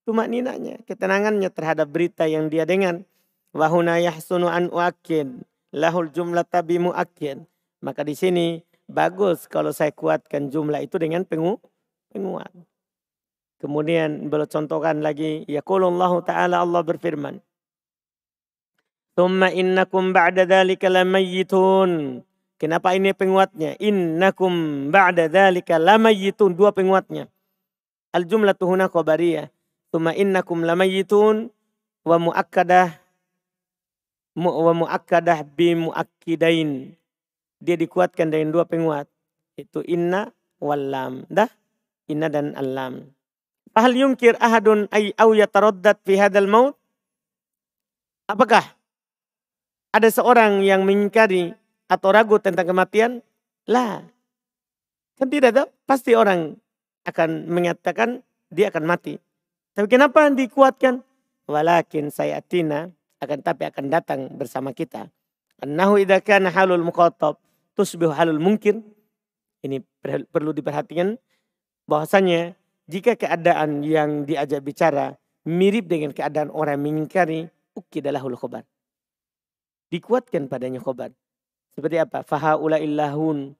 Tumaninanya, 0.02 0.82
ketenangannya 0.82 1.46
terhadap 1.54 1.86
berita 1.86 2.26
yang 2.26 2.50
dia 2.50 2.66
dengar. 2.66 3.06
Wahuna 3.54 4.02
yahsunu 4.02 4.50
an 4.50 4.66
uakid 4.74 5.30
lahul 5.70 6.10
jumlah 6.10 6.42
tabi 6.42 6.82
muakid. 6.82 7.46
Maka 7.78 8.02
di 8.02 8.18
sini 8.18 8.46
bagus 8.90 9.46
kalau 9.46 9.70
saya 9.70 9.94
kuatkan 9.94 10.50
jumlah 10.50 10.82
itu 10.82 10.98
dengan 10.98 11.22
pengu, 11.22 11.62
penguat. 12.10 12.50
Kemudian 13.62 14.26
beliau 14.26 14.50
contohkan 14.50 15.00
lagi, 15.00 15.46
yaqulullahu 15.46 16.26
ta'ala 16.26 16.66
Allah 16.66 16.82
berfirman. 16.82 17.38
Thumma 19.14 19.54
innakum 19.54 20.10
ba'da 20.10 20.42
dhalika 20.42 20.90
lamayyitun. 20.90 22.20
Kenapa 22.58 22.98
ini 22.98 23.14
penguatnya? 23.14 23.78
Innakum 23.78 24.88
ba'da 24.90 25.30
dhalika 25.30 25.78
lamayyitun. 25.78 26.58
Dua 26.58 26.74
penguatnya. 26.74 27.30
Al 28.10 28.26
jumlah 28.26 28.58
tuhuna 28.58 28.90
qabariyah. 28.90 29.46
Thumma 29.94 30.18
innakum 30.18 30.66
lamayyitun 30.66 31.54
wa 32.02 32.16
muakkadah 32.18 33.03
wa 34.34 34.72
muakkadah 34.74 35.46
bi 35.46 35.78
muakkidain. 35.78 36.94
Dia 37.62 37.76
dikuatkan 37.78 38.28
dengan 38.28 38.50
dua 38.52 38.66
penguat. 38.66 39.06
Itu 39.54 39.80
inna 39.86 40.34
wal 40.58 40.90
lam. 40.90 41.24
Dah? 41.30 41.48
Inna 42.10 42.28
dan 42.28 42.52
al-lam. 42.58 43.08
Fahal 43.72 43.96
yungkir 43.96 44.36
ahadun 44.38 44.86
ay 44.92 45.16
au 45.16 45.32
yataraddat 45.32 46.02
fi 46.04 46.20
hadal 46.20 46.50
maut? 46.50 46.76
Apakah 48.28 48.62
ada 49.94 50.08
seorang 50.10 50.60
yang 50.60 50.84
mengingkari 50.84 51.54
atau 51.88 52.08
ragu 52.12 52.36
tentang 52.42 52.68
kematian? 52.68 53.24
Lah. 53.64 54.04
Kan 55.16 55.28
tidak 55.30 55.56
ada. 55.56 55.64
Pasti 55.88 56.12
orang 56.12 56.58
akan 57.06 57.48
mengatakan 57.48 58.20
dia 58.52 58.68
akan 58.68 58.84
mati. 58.84 59.16
Tapi 59.74 59.86
kenapa 59.88 60.28
dikuatkan? 60.28 61.00
Walakin 61.44 62.08
sayatina 62.08 62.88
akan 63.24 63.40
tapi 63.40 63.62
akan 63.68 63.84
datang 63.88 64.20
bersama 64.36 64.70
kita. 64.70 65.08
Annahu 65.64 65.98
idza 65.98 66.20
kana 66.20 66.52
halul 66.52 66.84
muqatab 66.84 67.40
tusbihu 67.74 68.12
halul 68.12 68.40
mungkin. 68.40 68.84
Ini 69.64 69.80
perlu 70.28 70.52
diperhatikan 70.52 71.16
bahwasanya 71.88 72.52
jika 72.84 73.16
keadaan 73.16 73.80
yang 73.80 74.28
diajak 74.28 74.60
bicara 74.60 75.16
mirip 75.48 75.88
dengan 75.88 76.12
keadaan 76.12 76.48
orang 76.52 76.80
mengingkari, 76.80 77.48
ukidalahul 77.76 78.36
khobar. 78.36 78.64
Dikuatkan 79.92 80.48
padanya 80.48 80.80
khobar. 80.80 81.12
Seperti 81.76 81.96
apa? 82.00 82.24
Fahaula 82.24 82.80
illahun, 82.80 83.52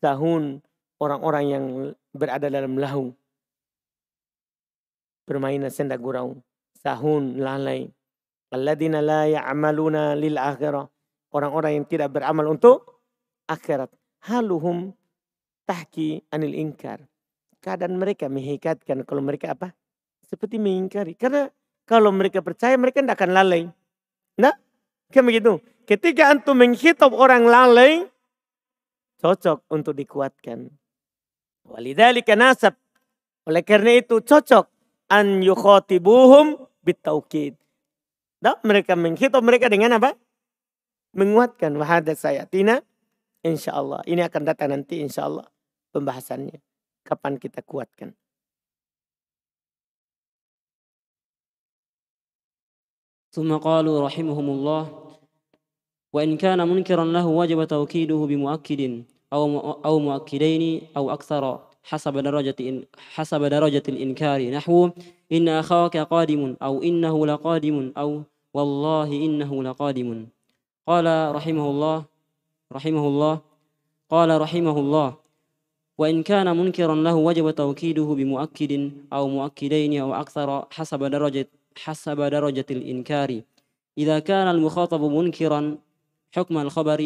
sahun, 0.00 0.64
orang-orang 1.00 1.44
yang 1.46 1.64
berada 2.12 2.48
dalam 2.48 2.76
lahu. 2.76 3.12
Permainan 5.28 5.70
sendak 5.70 6.02
gurau. 6.02 6.40
Sahun, 6.80 7.38
lalai. 7.38 7.88
Alladina 8.50 8.98
la 8.98 9.30
ya'amaluna 9.30 10.18
lil 10.18 10.36
akhirah. 10.38 10.86
Orang-orang 11.30 11.78
yang 11.78 11.86
tidak 11.86 12.10
beramal 12.10 12.50
untuk 12.50 13.02
akhirat. 13.46 13.94
Haluhum 14.26 14.90
tahki 15.64 16.26
anil 16.34 16.58
ingkar 16.58 17.10
keadaan 17.60 18.00
mereka 18.00 18.26
mengikatkan 18.26 19.04
kalau 19.04 19.22
mereka 19.22 19.54
apa? 19.54 19.76
Seperti 20.24 20.56
mengingkari. 20.56 21.14
Karena 21.14 21.46
kalau 21.84 22.10
mereka 22.10 22.40
percaya 22.40 22.74
mereka 22.80 23.04
tidak 23.04 23.20
akan 23.20 23.30
lalai. 23.36 23.62
Nah, 24.40 24.56
kan 25.12 25.22
begitu. 25.22 25.60
Ketika 25.84 26.32
antum 26.32 26.56
menghitab 26.56 27.12
orang 27.12 27.44
lalai, 27.44 28.08
cocok 29.20 29.68
untuk 29.68 29.94
dikuatkan. 29.94 30.72
Walidhalika 31.68 32.34
nasab. 32.34 32.74
Oleh 33.44 33.62
karena 33.62 34.00
itu 34.00 34.22
cocok 34.22 34.66
an 35.12 35.44
yukhotibuhum 35.44 36.56
bitaukid. 36.80 37.58
Nah, 38.43 38.59
mereka 38.61 38.93
menghitab 38.93 39.41
mereka 39.41 39.71
dengan 39.71 39.97
apa? 39.97 40.13
Menguatkan 41.15 41.73
wahadat 41.79 42.19
saya. 42.19 42.43
Tina, 42.45 42.83
insya 43.41 43.73
Allah. 43.73 44.03
Ini 44.05 44.27
akan 44.27 44.41
datang 44.45 44.75
nanti 44.75 44.99
insya 45.01 45.25
Allah 45.25 45.47
pembahasannya 45.95 46.59
kapan 47.05 47.39
kita 47.39 47.61
kuatkan. 47.63 48.13
ثم 53.35 53.51
قالوا 53.51 54.07
رحمهم 54.07 54.47
الله 54.47 54.83
وإن 56.15 56.39
كان 56.39 56.55
منكرا 56.55 57.03
له 57.03 57.27
وجب 57.27 57.59
توكيده 57.67 58.15
بمؤكد 58.15 58.81
أو 59.33 59.43
أو 59.83 59.99
مؤكدين 59.99 60.87
أو 60.97 61.11
أكثر 61.11 61.43
حسب 61.83 62.15
درجة 62.17 62.55
حسب 62.95 63.41
درجة 63.43 63.83
الإنكار 63.89 64.39
نحو 64.51 64.89
إن 65.31 65.47
أخاك 65.49 65.97
قادم 65.97 66.55
أو 66.63 66.83
إنه 66.83 67.15
لقادم 67.27 67.91
أو 67.97 68.23
والله 68.54 69.08
إنه 69.26 69.62
لقادم. 69.62 70.26
قال 70.86 71.06
رحمه 71.34 71.66
الله 71.70 71.98
رحمه 72.72 73.04
الله 73.06 73.34
قال 74.10 74.30
رحمه 74.40 74.76
الله 74.78 75.08
وإن 75.98 76.22
كان 76.22 76.48
منكرا 76.56 76.94
له 76.94 77.14
وجب 77.14 77.50
توكيده 77.50 78.08
بمؤكد 78.18 78.72
أو 79.12 79.28
مؤكدين 79.28 79.92
أو 80.00 80.14
أكثر 80.14 80.66
حسب 80.70 81.00
درجة 81.04 81.48
حسب 81.76 82.18
درجة 82.20 82.68
الإنكار. 82.70 83.30
إذا 83.98 84.18
كان 84.18 84.48
المخاطب 84.48 85.02
منكرا 85.02 85.78
حكم 86.32 86.58
الخبر 86.58 87.00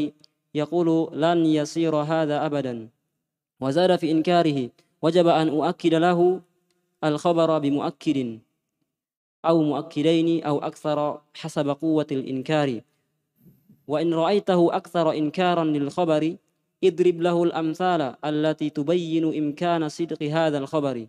يقول 0.55 0.89
لن 1.21 1.39
يصير 1.47 1.97
هذا 1.97 2.47
أبدا. 2.47 2.89
وزاد 3.61 3.97
في 3.97 4.11
إنكاره 4.11 4.71
وجب 5.03 5.27
أن 5.27 5.49
أؤكد 5.49 5.95
له 5.95 6.41
الخبر 7.05 7.59
بمؤكد. 7.59 8.39
أو 9.45 9.63
مؤكدين 9.63 10.45
أو 10.45 10.59
أكثر 10.59 11.21
حسب 11.35 11.69
قوة 11.69 12.07
الإنكار. 12.13 12.81
وإن 13.89 14.15
رأيته 14.15 14.77
أكثر 14.77 15.13
إنكارا 15.13 15.65
للخبر 15.65 16.37
اضرب 16.85 17.21
له 17.21 17.45
الأمثال 17.45 18.15
التي 18.25 18.71
تبين 18.71 19.25
إمكان 19.39 19.89
صدق 19.89 20.23
هذا 20.23 20.59
الخبر. 20.59 21.07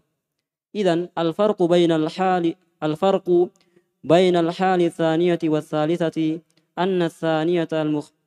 إذا 0.75 1.09
الفرق 1.17 1.63
بين 1.63 1.91
الحال 1.91 2.55
الفرق 2.83 3.49
بين 4.03 4.35
الحال 4.35 4.81
الثانية 4.81 5.39
والثالثة 5.43 6.39
أن 6.77 7.01
الثانية 7.01 7.67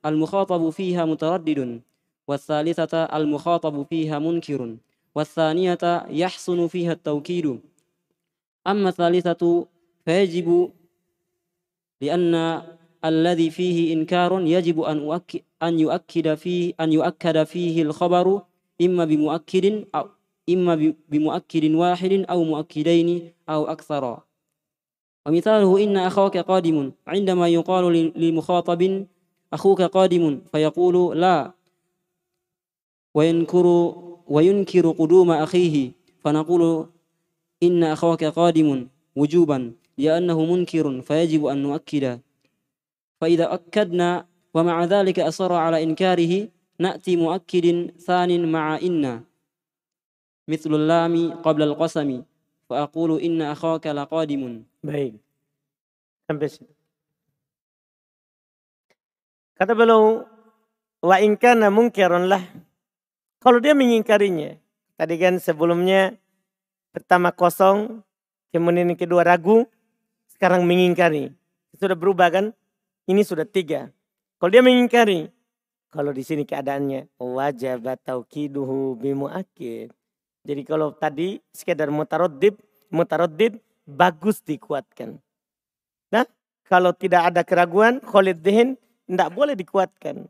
المخاطب 0.05 0.69
فيها 0.69 1.05
متردد 1.05 1.81
والثالثة 2.27 3.03
المخاطب 3.03 3.85
فيها 3.89 4.19
منكر 4.19 4.75
والثانية 5.15 6.05
يحسن 6.09 6.67
فيها 6.67 6.91
التوكيد. 6.91 7.59
أما 8.67 8.89
الثالثة 8.89 9.65
فيجب 10.09 10.71
لأن 12.01 12.33
الذي 13.05 13.49
فيه 13.49 13.93
إنكار 13.93 14.41
يجب 14.41 14.81
أن 14.81 14.97
أؤكد 15.05 15.41
أن 15.63 15.79
يؤكد 15.79 16.33
فيه 16.33 16.73
أن 16.81 16.93
يؤكد 16.93 17.43
فيه 17.43 17.81
الخبر 17.81 18.41
إما 18.81 19.05
بمؤكد 19.05 19.85
أو 19.95 20.05
إما 20.49 20.93
بمؤكد 21.09 21.65
واحد 21.71 22.13
أو 22.29 22.43
مؤكدين 22.43 23.33
أو 23.49 23.61
أكثر. 23.69 24.19
ومثاله 25.25 25.83
إن 25.83 25.97
أخاك 25.97 26.37
قادم. 26.37 26.91
عندما 27.07 27.47
يقال 27.47 27.85
لمخاطب 28.15 29.05
أخوك 29.53 29.81
قادم 29.81 30.41
فيقول 30.51 31.21
لا 31.21 31.51
وينكر 33.13 33.65
وينكر 34.27 34.85
قدوم 34.91 35.31
أخيه 35.31 35.91
فنقول 36.19 36.85
إن 37.63 37.83
أخاك 37.83 38.23
قادم 38.23 38.87
وجوبا. 39.15 39.73
لأنه 39.98 40.38
منكر 40.44 40.84
فيجب 41.00 41.46
أن 41.46 41.58
نؤكد 41.62 42.20
فإذا 43.20 43.46
أكدنا 43.54 44.26
ومع 44.54 44.76
ذلك 44.84 45.18
أصر 45.20 45.52
على 45.52 45.82
إنكاره 45.82 46.48
نأتي 46.80 47.16
مؤكد 47.16 47.96
ثان 47.98 48.30
مع 48.52 48.76
إن 48.82 49.22
مثل 50.48 50.70
اللام 50.74 51.14
قبل 51.40 51.62
القسم 51.62 52.22
فأقول 52.70 53.10
إن 53.20 53.42
أخاك 53.42 53.86
لقادم 53.86 54.42
Baik. 54.84 55.16
Sampai 56.28 56.48
sini. 56.52 56.68
Kata 59.56 59.72
beliau, 59.72 60.28
wa 61.00 61.16
inkana 61.24 61.72
mungkiran 61.72 62.28
lah. 62.28 62.44
Kalau 63.40 63.64
dia 63.64 63.72
mengingkarinya. 63.72 64.60
Tadi 65.00 65.14
kan 65.16 65.40
sebelumnya 65.40 66.20
pertama 66.92 67.32
kosong, 67.32 68.04
kemudian 68.52 68.92
yang 68.92 69.00
kedua 69.00 69.24
ragu, 69.24 69.64
sekarang 70.39 70.63
mengingkari. 70.63 71.35
Sudah 71.75 71.99
berubah 71.99 72.31
kan? 72.31 72.55
Ini 73.11 73.27
sudah 73.27 73.43
tiga. 73.43 73.91
Kalau 74.39 74.47
dia 74.55 74.63
mengingkari, 74.63 75.27
kalau 75.91 76.15
di 76.15 76.23
sini 76.23 76.47
keadaannya 76.47 77.11
wajib 77.19 77.83
tauqiduhu 78.07 78.95
bimuakid. 78.95 79.91
Jadi 80.47 80.61
kalau 80.63 80.95
tadi 80.95 81.43
sekedar 81.51 81.91
mutaroddid, 81.91 82.55
mutaroddid 82.87 83.59
bagus 83.83 84.39
dikuatkan. 84.39 85.19
Nah, 86.07 86.23
kalau 86.63 86.95
tidak 86.95 87.35
ada 87.35 87.43
keraguan, 87.43 87.99
Khalid 87.99 88.39
Dihin 88.39 88.79
tidak 89.11 89.35
boleh 89.35 89.59
dikuatkan. 89.59 90.23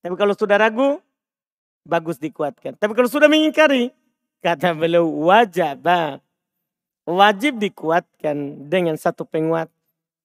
Tapi 0.00 0.14
kalau 0.16 0.32
sudah 0.32 0.56
ragu, 0.56 1.04
bagus 1.84 2.16
dikuatkan. 2.16 2.80
Tapi 2.80 2.96
kalau 2.96 3.12
sudah 3.12 3.28
mengingkari, 3.28 3.92
kata 4.40 4.72
beliau 4.72 5.04
wajib 5.04 5.84
wajib 7.10 7.58
dikuatkan 7.58 8.70
dengan 8.70 8.94
satu 8.94 9.26
penguat 9.26 9.66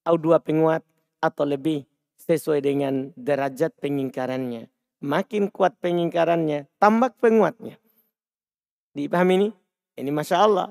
atau 0.06 0.22
dua 0.22 0.38
penguat 0.38 0.86
atau 1.18 1.44
lebih 1.44 1.90
sesuai 2.22 2.62
dengan 2.62 3.10
derajat 3.18 3.74
pengingkarannya. 3.82 4.70
Makin 5.02 5.50
kuat 5.50 5.78
pengingkarannya, 5.82 6.70
tambah 6.78 7.14
penguatnya. 7.18 7.78
Dipahami 8.96 9.34
ini? 9.38 9.50
Ini 9.98 10.10
Masya 10.14 10.38
Allah. 10.40 10.70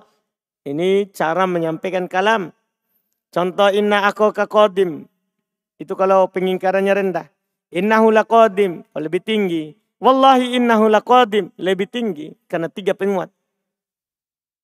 Ini 0.64 1.12
cara 1.12 1.44
menyampaikan 1.44 2.09
kalam. 2.09 2.50
Contoh 3.29 3.68
inna 3.68 4.09
aku 4.09 4.33
kodim. 4.48 5.05
Itu 5.77 5.98
kalau 5.98 6.31
pengingkarannya 6.31 6.94
rendah. 6.94 7.27
Innahu 7.74 8.14
laqadim, 8.14 8.87
lebih 8.94 9.20
tinggi. 9.20 9.74
Wallahi 9.98 10.57
innahu 10.57 10.87
laqadim, 10.88 11.50
lebih 11.59 11.90
tinggi. 11.90 12.33
Karena 12.46 12.70
tiga 12.70 12.94
penguat. 12.94 13.29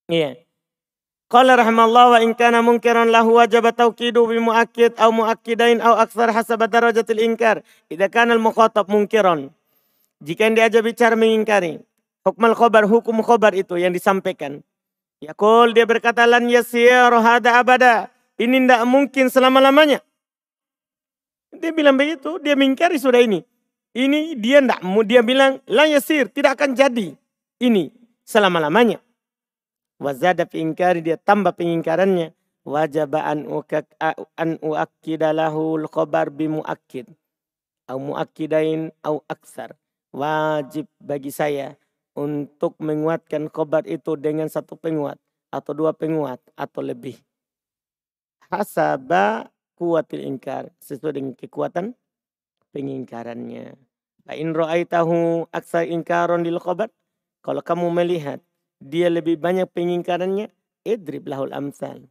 Iya. 0.08 0.49
Qala 1.30 1.54
rahimallah 1.54 2.04
wa 2.10 2.18
in 2.18 2.34
kana 2.34 2.58
munkiran 2.58 3.06
lahu 3.06 3.38
wajib 3.38 3.62
tawkidu 3.70 4.26
bi 4.26 4.42
muakkid 4.42 4.98
au 4.98 5.14
muakkidain 5.14 5.78
au 5.78 5.94
aksar 5.94 6.34
hasab 6.34 6.66
darajatil 6.66 7.22
inkar. 7.22 7.62
Idza 7.86 8.10
kana 8.10 8.34
al 8.34 8.42
mukhatab 8.42 8.90
munkiran. 8.90 9.46
Jika 10.18 10.50
yang 10.50 10.58
diajak 10.58 10.82
bicara 10.82 11.14
mengingkari. 11.14 11.78
Hukmal 12.26 12.58
khobar, 12.58 12.82
hukum 12.84 13.22
khobar 13.22 13.54
itu 13.54 13.78
yang 13.78 13.94
disampaikan. 13.94 14.60
Yakul 15.22 15.70
dia 15.70 15.86
berkata 15.86 16.26
lan 16.26 16.50
yasir 16.50 17.14
hada 17.14 17.62
abada. 17.62 18.10
Ini 18.34 18.66
tidak 18.66 18.82
mungkin 18.90 19.30
selama-lamanya. 19.30 20.02
Dia 21.54 21.70
bilang 21.70 21.94
begitu, 21.94 22.42
dia 22.42 22.58
mengingkari 22.58 22.98
sudah 22.98 23.22
ini. 23.22 23.46
Ini 23.94 24.34
dia 24.34 24.58
tidak, 24.66 24.82
dia 25.06 25.22
bilang 25.22 25.62
lan 25.70 25.94
yasir, 25.94 26.26
tidak 26.26 26.58
akan 26.58 26.74
jadi. 26.74 27.14
Ini 27.62 27.94
selama-lamanya. 28.26 28.98
Wazada 30.00 30.48
ingkari 30.56 31.04
dia 31.04 31.20
tambah 31.20 31.52
pengingkarannya. 31.52 32.32
Wajib 32.64 33.12
an 33.20 33.44
an 34.40 34.50
uakkida 34.64 35.36
lahul 35.36 35.84
khobar 35.92 36.32
bimuakkid. 36.32 37.12
Au 37.84 38.00
muakkidain 38.00 38.96
au 39.04 39.20
aksar. 39.28 39.76
Wajib 40.08 40.88
bagi 40.96 41.28
saya 41.28 41.76
untuk 42.16 42.80
menguatkan 42.80 43.52
khobar 43.52 43.84
itu 43.84 44.16
dengan 44.16 44.48
satu 44.48 44.72
penguat 44.80 45.20
atau 45.52 45.76
dua 45.76 45.92
penguat 45.92 46.40
atau 46.56 46.80
lebih. 46.80 47.20
Hasaba 48.48 49.52
kuatil 49.76 50.24
ingkar 50.24 50.72
sesuai 50.80 51.20
dengan 51.20 51.36
kekuatan 51.36 51.92
pengingkarannya. 52.72 53.76
in 54.30 54.54
ra'aitahu 54.54 55.44
aksar 55.52 55.84
ingkaron 55.92 56.40
di 56.40 56.54
khobar. 56.56 56.88
Kalau 57.40 57.64
kamu 57.64 57.88
melihat 57.92 58.40
dia 58.80 59.12
lebih 59.12 59.36
banyak 59.36 59.68
pengingkarannya, 59.70 60.48
idrib 60.82 61.28
lahul 61.28 61.52
amsal. 61.52 62.08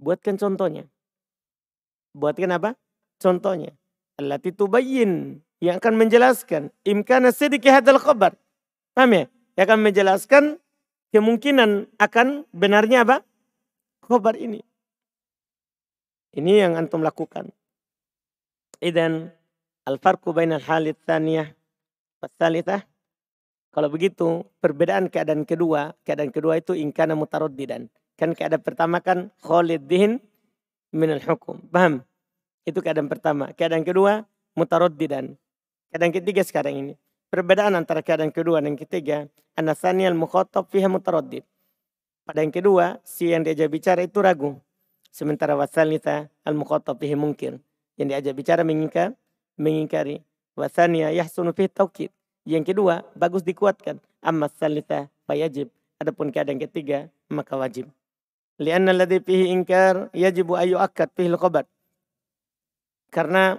Buatkan 0.00 0.40
contohnya. 0.40 0.88
Buatkan 2.16 2.50
apa? 2.50 2.74
Contohnya. 3.20 3.76
Allati 4.18 4.50
tubayyin 4.50 5.42
yang 5.60 5.78
akan 5.78 5.94
menjelaskan 5.98 6.70
imkana 6.86 7.34
sedikit 7.34 7.74
hadal 7.74 7.98
khabar 7.98 8.38
Paham 8.94 9.10
ya? 9.10 9.24
Dia 9.58 9.66
akan 9.66 9.80
menjelaskan 9.82 10.44
kemungkinan 11.10 11.98
akan 11.98 12.46
benarnya 12.54 13.02
apa? 13.02 13.26
Khobar 14.06 14.38
ini. 14.38 14.62
Ini 16.34 16.66
yang 16.66 16.78
antum 16.78 17.02
lakukan. 17.02 17.50
Idan 18.78 19.34
al-farqu 19.86 20.30
bainal 20.30 20.62
halit 20.62 20.98
thaniyah 21.06 21.50
wasalitah. 22.22 22.86
Kalau 23.74 23.90
begitu, 23.90 24.46
perbedaan 24.62 25.10
keadaan 25.10 25.42
kedua, 25.42 25.98
keadaan 26.06 26.30
kedua 26.30 26.62
itu 26.62 26.78
ingkana 26.78 27.18
mutaraddidan. 27.18 27.90
Kan 28.14 28.30
keadaan 28.30 28.62
pertama 28.62 29.02
kan 29.02 29.34
khalid 29.42 29.90
dihin 29.90 30.22
minal 30.94 31.18
hukum. 31.18 31.58
Paham? 31.74 32.06
Itu 32.62 32.78
keadaan 32.78 33.10
pertama. 33.10 33.50
Keadaan 33.50 33.82
kedua 33.82 34.30
mutaraddidan. 34.54 35.34
Keadaan 35.90 36.14
ketiga 36.14 36.46
sekarang 36.46 36.74
ini. 36.86 36.94
Perbedaan 37.34 37.74
antara 37.74 37.98
keadaan 37.98 38.30
kedua 38.30 38.62
dan 38.62 38.78
ketiga, 38.78 39.26
anasani 39.58 40.06
al 40.06 40.14
mukhatab 40.14 40.70
fiha 40.70 40.86
mutaraddid. 40.86 41.42
Pada 42.22 42.46
yang 42.46 42.54
kedua, 42.54 43.02
si 43.02 43.34
yang 43.34 43.42
diajak 43.42 43.74
bicara 43.74 44.06
itu 44.06 44.22
ragu. 44.22 44.54
Sementara 45.10 45.58
wasalita 45.58 46.30
al 46.46 46.54
mukhatab 46.54 46.94
fiha 47.02 47.18
mungkin. 47.18 47.58
Yang 47.98 48.06
diajak 48.06 48.34
bicara 48.38 48.62
mengingkar, 48.62 49.18
mengingkari. 49.58 50.22
Wasania 50.54 51.10
yahsunu 51.10 51.50
fihi 51.50 51.66
taukid. 51.66 52.14
Yang 52.44 52.72
kedua, 52.76 53.08
bagus 53.16 53.40
dikuatkan. 53.40 54.00
Amma 54.20 54.52
salita 54.52 55.08
fayajib. 55.24 55.72
Adapun 55.96 56.28
keadaan 56.28 56.60
ketiga, 56.60 57.08
maka 57.32 57.56
wajib. 57.56 57.88
Lianna 58.60 58.94
alladhi 58.94 59.18
fihi 59.18 59.50
ingkar 59.50 60.12
yajibu 60.14 60.54
ayu 60.54 60.78
akad 60.78 61.10
fihi 61.16 61.32
khobat. 61.34 61.66
Karena 63.10 63.58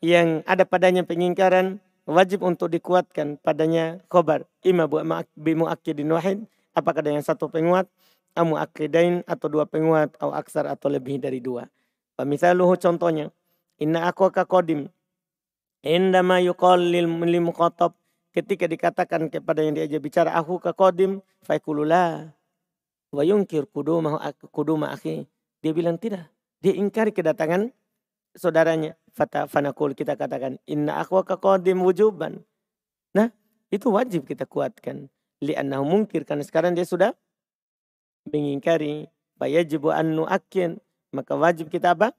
yang 0.00 0.40
ada 0.48 0.64
padanya 0.64 1.04
pengingkaran 1.04 1.82
wajib 2.08 2.40
untuk 2.46 2.72
dikuatkan 2.72 3.36
padanya 3.42 4.00
khobar. 4.08 4.48
Ima 4.64 4.88
bimu'akidin 5.36 6.08
wahid. 6.14 6.46
Apakah 6.72 7.04
dengan 7.04 7.20
satu 7.20 7.52
penguat. 7.52 7.90
Amu 8.38 8.56
akidain 8.56 9.26
atau 9.26 9.50
dua 9.50 9.66
penguat. 9.68 10.14
Atau 10.16 10.32
aksar 10.32 10.70
atau 10.70 10.88
lebih 10.88 11.20
dari 11.20 11.42
dua. 11.42 11.68
Misaluhu 12.20 12.76
contohnya. 12.76 13.32
Inna 13.80 14.08
aku 14.08 14.28
kodim. 14.48 14.88
Indama 15.80 16.40
yuqal 16.44 16.80
lil 16.80 17.08
mukhatab. 17.40 17.96
Ketika 18.30 18.70
dikatakan 18.70 19.26
kepada 19.26 19.60
yang 19.66 19.74
diajak 19.74 19.98
bicara. 19.98 20.30
Aku 20.38 20.62
kodim. 20.62 21.22
Faikulullah. 21.42 22.30
Wa 23.10 23.22
yungkir 23.26 23.66
kuduma, 23.66 24.22
kuduma 24.54 24.94
akhi. 24.94 25.26
Dia 25.58 25.74
bilang 25.74 25.98
tidak. 25.98 26.30
Dia 26.62 26.78
ingkari 26.78 27.10
kedatangan 27.10 27.74
saudaranya. 28.38 28.94
Fata 29.10 29.50
fanakul 29.50 29.98
kita 29.98 30.14
katakan 30.14 30.62
inna 30.70 31.02
akhwaka 31.02 31.34
qadim 31.34 31.82
wujuban. 31.82 32.46
Nah, 33.10 33.34
itu 33.74 33.90
wajib 33.90 34.30
kita 34.30 34.46
kuatkan. 34.46 35.10
Li'annahu 35.42 35.82
mungkir 35.82 36.22
karena 36.22 36.46
sekarang 36.46 36.78
dia 36.78 36.86
sudah 36.86 37.10
mengingkari. 38.30 39.10
Fayajibu 39.40 39.90
an 39.90 40.14
nu'akkin. 40.14 40.78
Maka 41.10 41.34
wajib 41.34 41.72
kita 41.72 41.98
apa? 41.98 42.14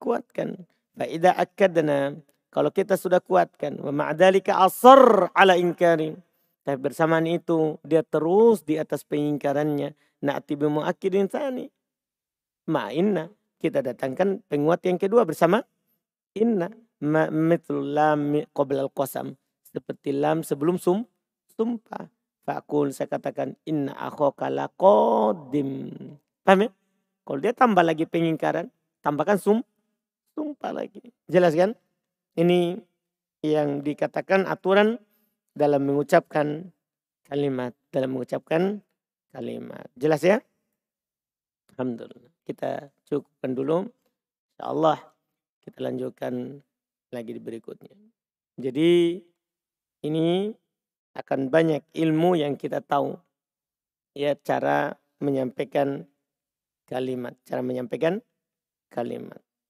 Kuatkan. 0.00 0.64
Fa'idha 0.96 1.36
akkadna. 1.36 2.16
Kalau 2.50 2.74
kita 2.74 2.98
sudah 2.98 3.22
kuatkan. 3.22 3.78
Wa 3.78 3.94
ma'adhalika 3.94 4.58
asar 4.66 5.30
ala 5.34 5.54
ingkari. 5.54 6.18
Tapi 6.66 6.76
bersamaan 6.76 7.24
itu 7.30 7.78
dia 7.86 8.02
terus 8.02 8.66
di 8.66 8.76
atas 8.76 9.06
pengingkarannya. 9.06 9.94
Na'ti 10.26 10.58
bimu'akkidin 10.58 11.30
tani. 11.30 11.70
Ma'inna 12.66 13.30
kita 13.60 13.84
datangkan 13.84 14.40
penguat 14.50 14.82
yang 14.88 14.96
kedua 14.96 15.28
bersama 15.28 15.60
inna 16.32 16.72
mithlul 17.28 17.92
lam 17.92 18.44
qabla 18.56 18.88
al-qasam 18.88 19.36
seperti 19.68 20.16
lam 20.16 20.40
sebelum 20.40 20.80
sum 20.80 21.04
sumpah 21.56 22.08
fakul 22.44 22.88
saya 22.92 23.12
katakan 23.12 23.56
inna 23.68 23.92
akhaka 23.96 24.48
laqadim 24.48 25.92
paham 26.44 26.66
ya 26.66 26.68
kalau 27.28 27.38
dia 27.38 27.52
tambah 27.52 27.84
lagi 27.84 28.08
pengingkaran 28.08 28.72
tambahkan 29.04 29.36
sum 29.36 29.60
sumpah 30.32 30.72
lagi 30.72 31.00
jelas 31.28 31.52
kan 31.52 31.76
ini 32.40 32.80
yang 33.44 33.84
dikatakan 33.84 34.48
aturan 34.48 34.96
dalam 35.52 35.84
mengucapkan 35.84 36.72
kalimat 37.28 37.76
dalam 37.92 38.16
mengucapkan 38.16 38.80
kalimat 39.30 39.86
jelas 39.94 40.24
ya 40.24 40.40
alhamdulillah 41.76 42.30
kita 42.50 42.90
cukupkan 43.06 43.54
dulu. 43.54 43.86
Insya 44.50 44.64
Allah 44.66 44.98
kita 45.62 45.78
lanjutkan 45.86 46.58
lagi 47.14 47.30
di 47.30 47.40
berikutnya. 47.42 47.94
Jadi 48.58 49.22
ini 50.02 50.50
akan 51.14 51.40
banyak 51.46 51.86
ilmu 51.94 52.34
yang 52.34 52.58
kita 52.58 52.82
tahu. 52.82 53.14
Ya 54.18 54.34
cara 54.34 54.98
menyampaikan 55.22 56.10
kalimat. 56.90 57.38
Cara 57.46 57.62
menyampaikan 57.62 58.18
kalimat. 58.90 59.38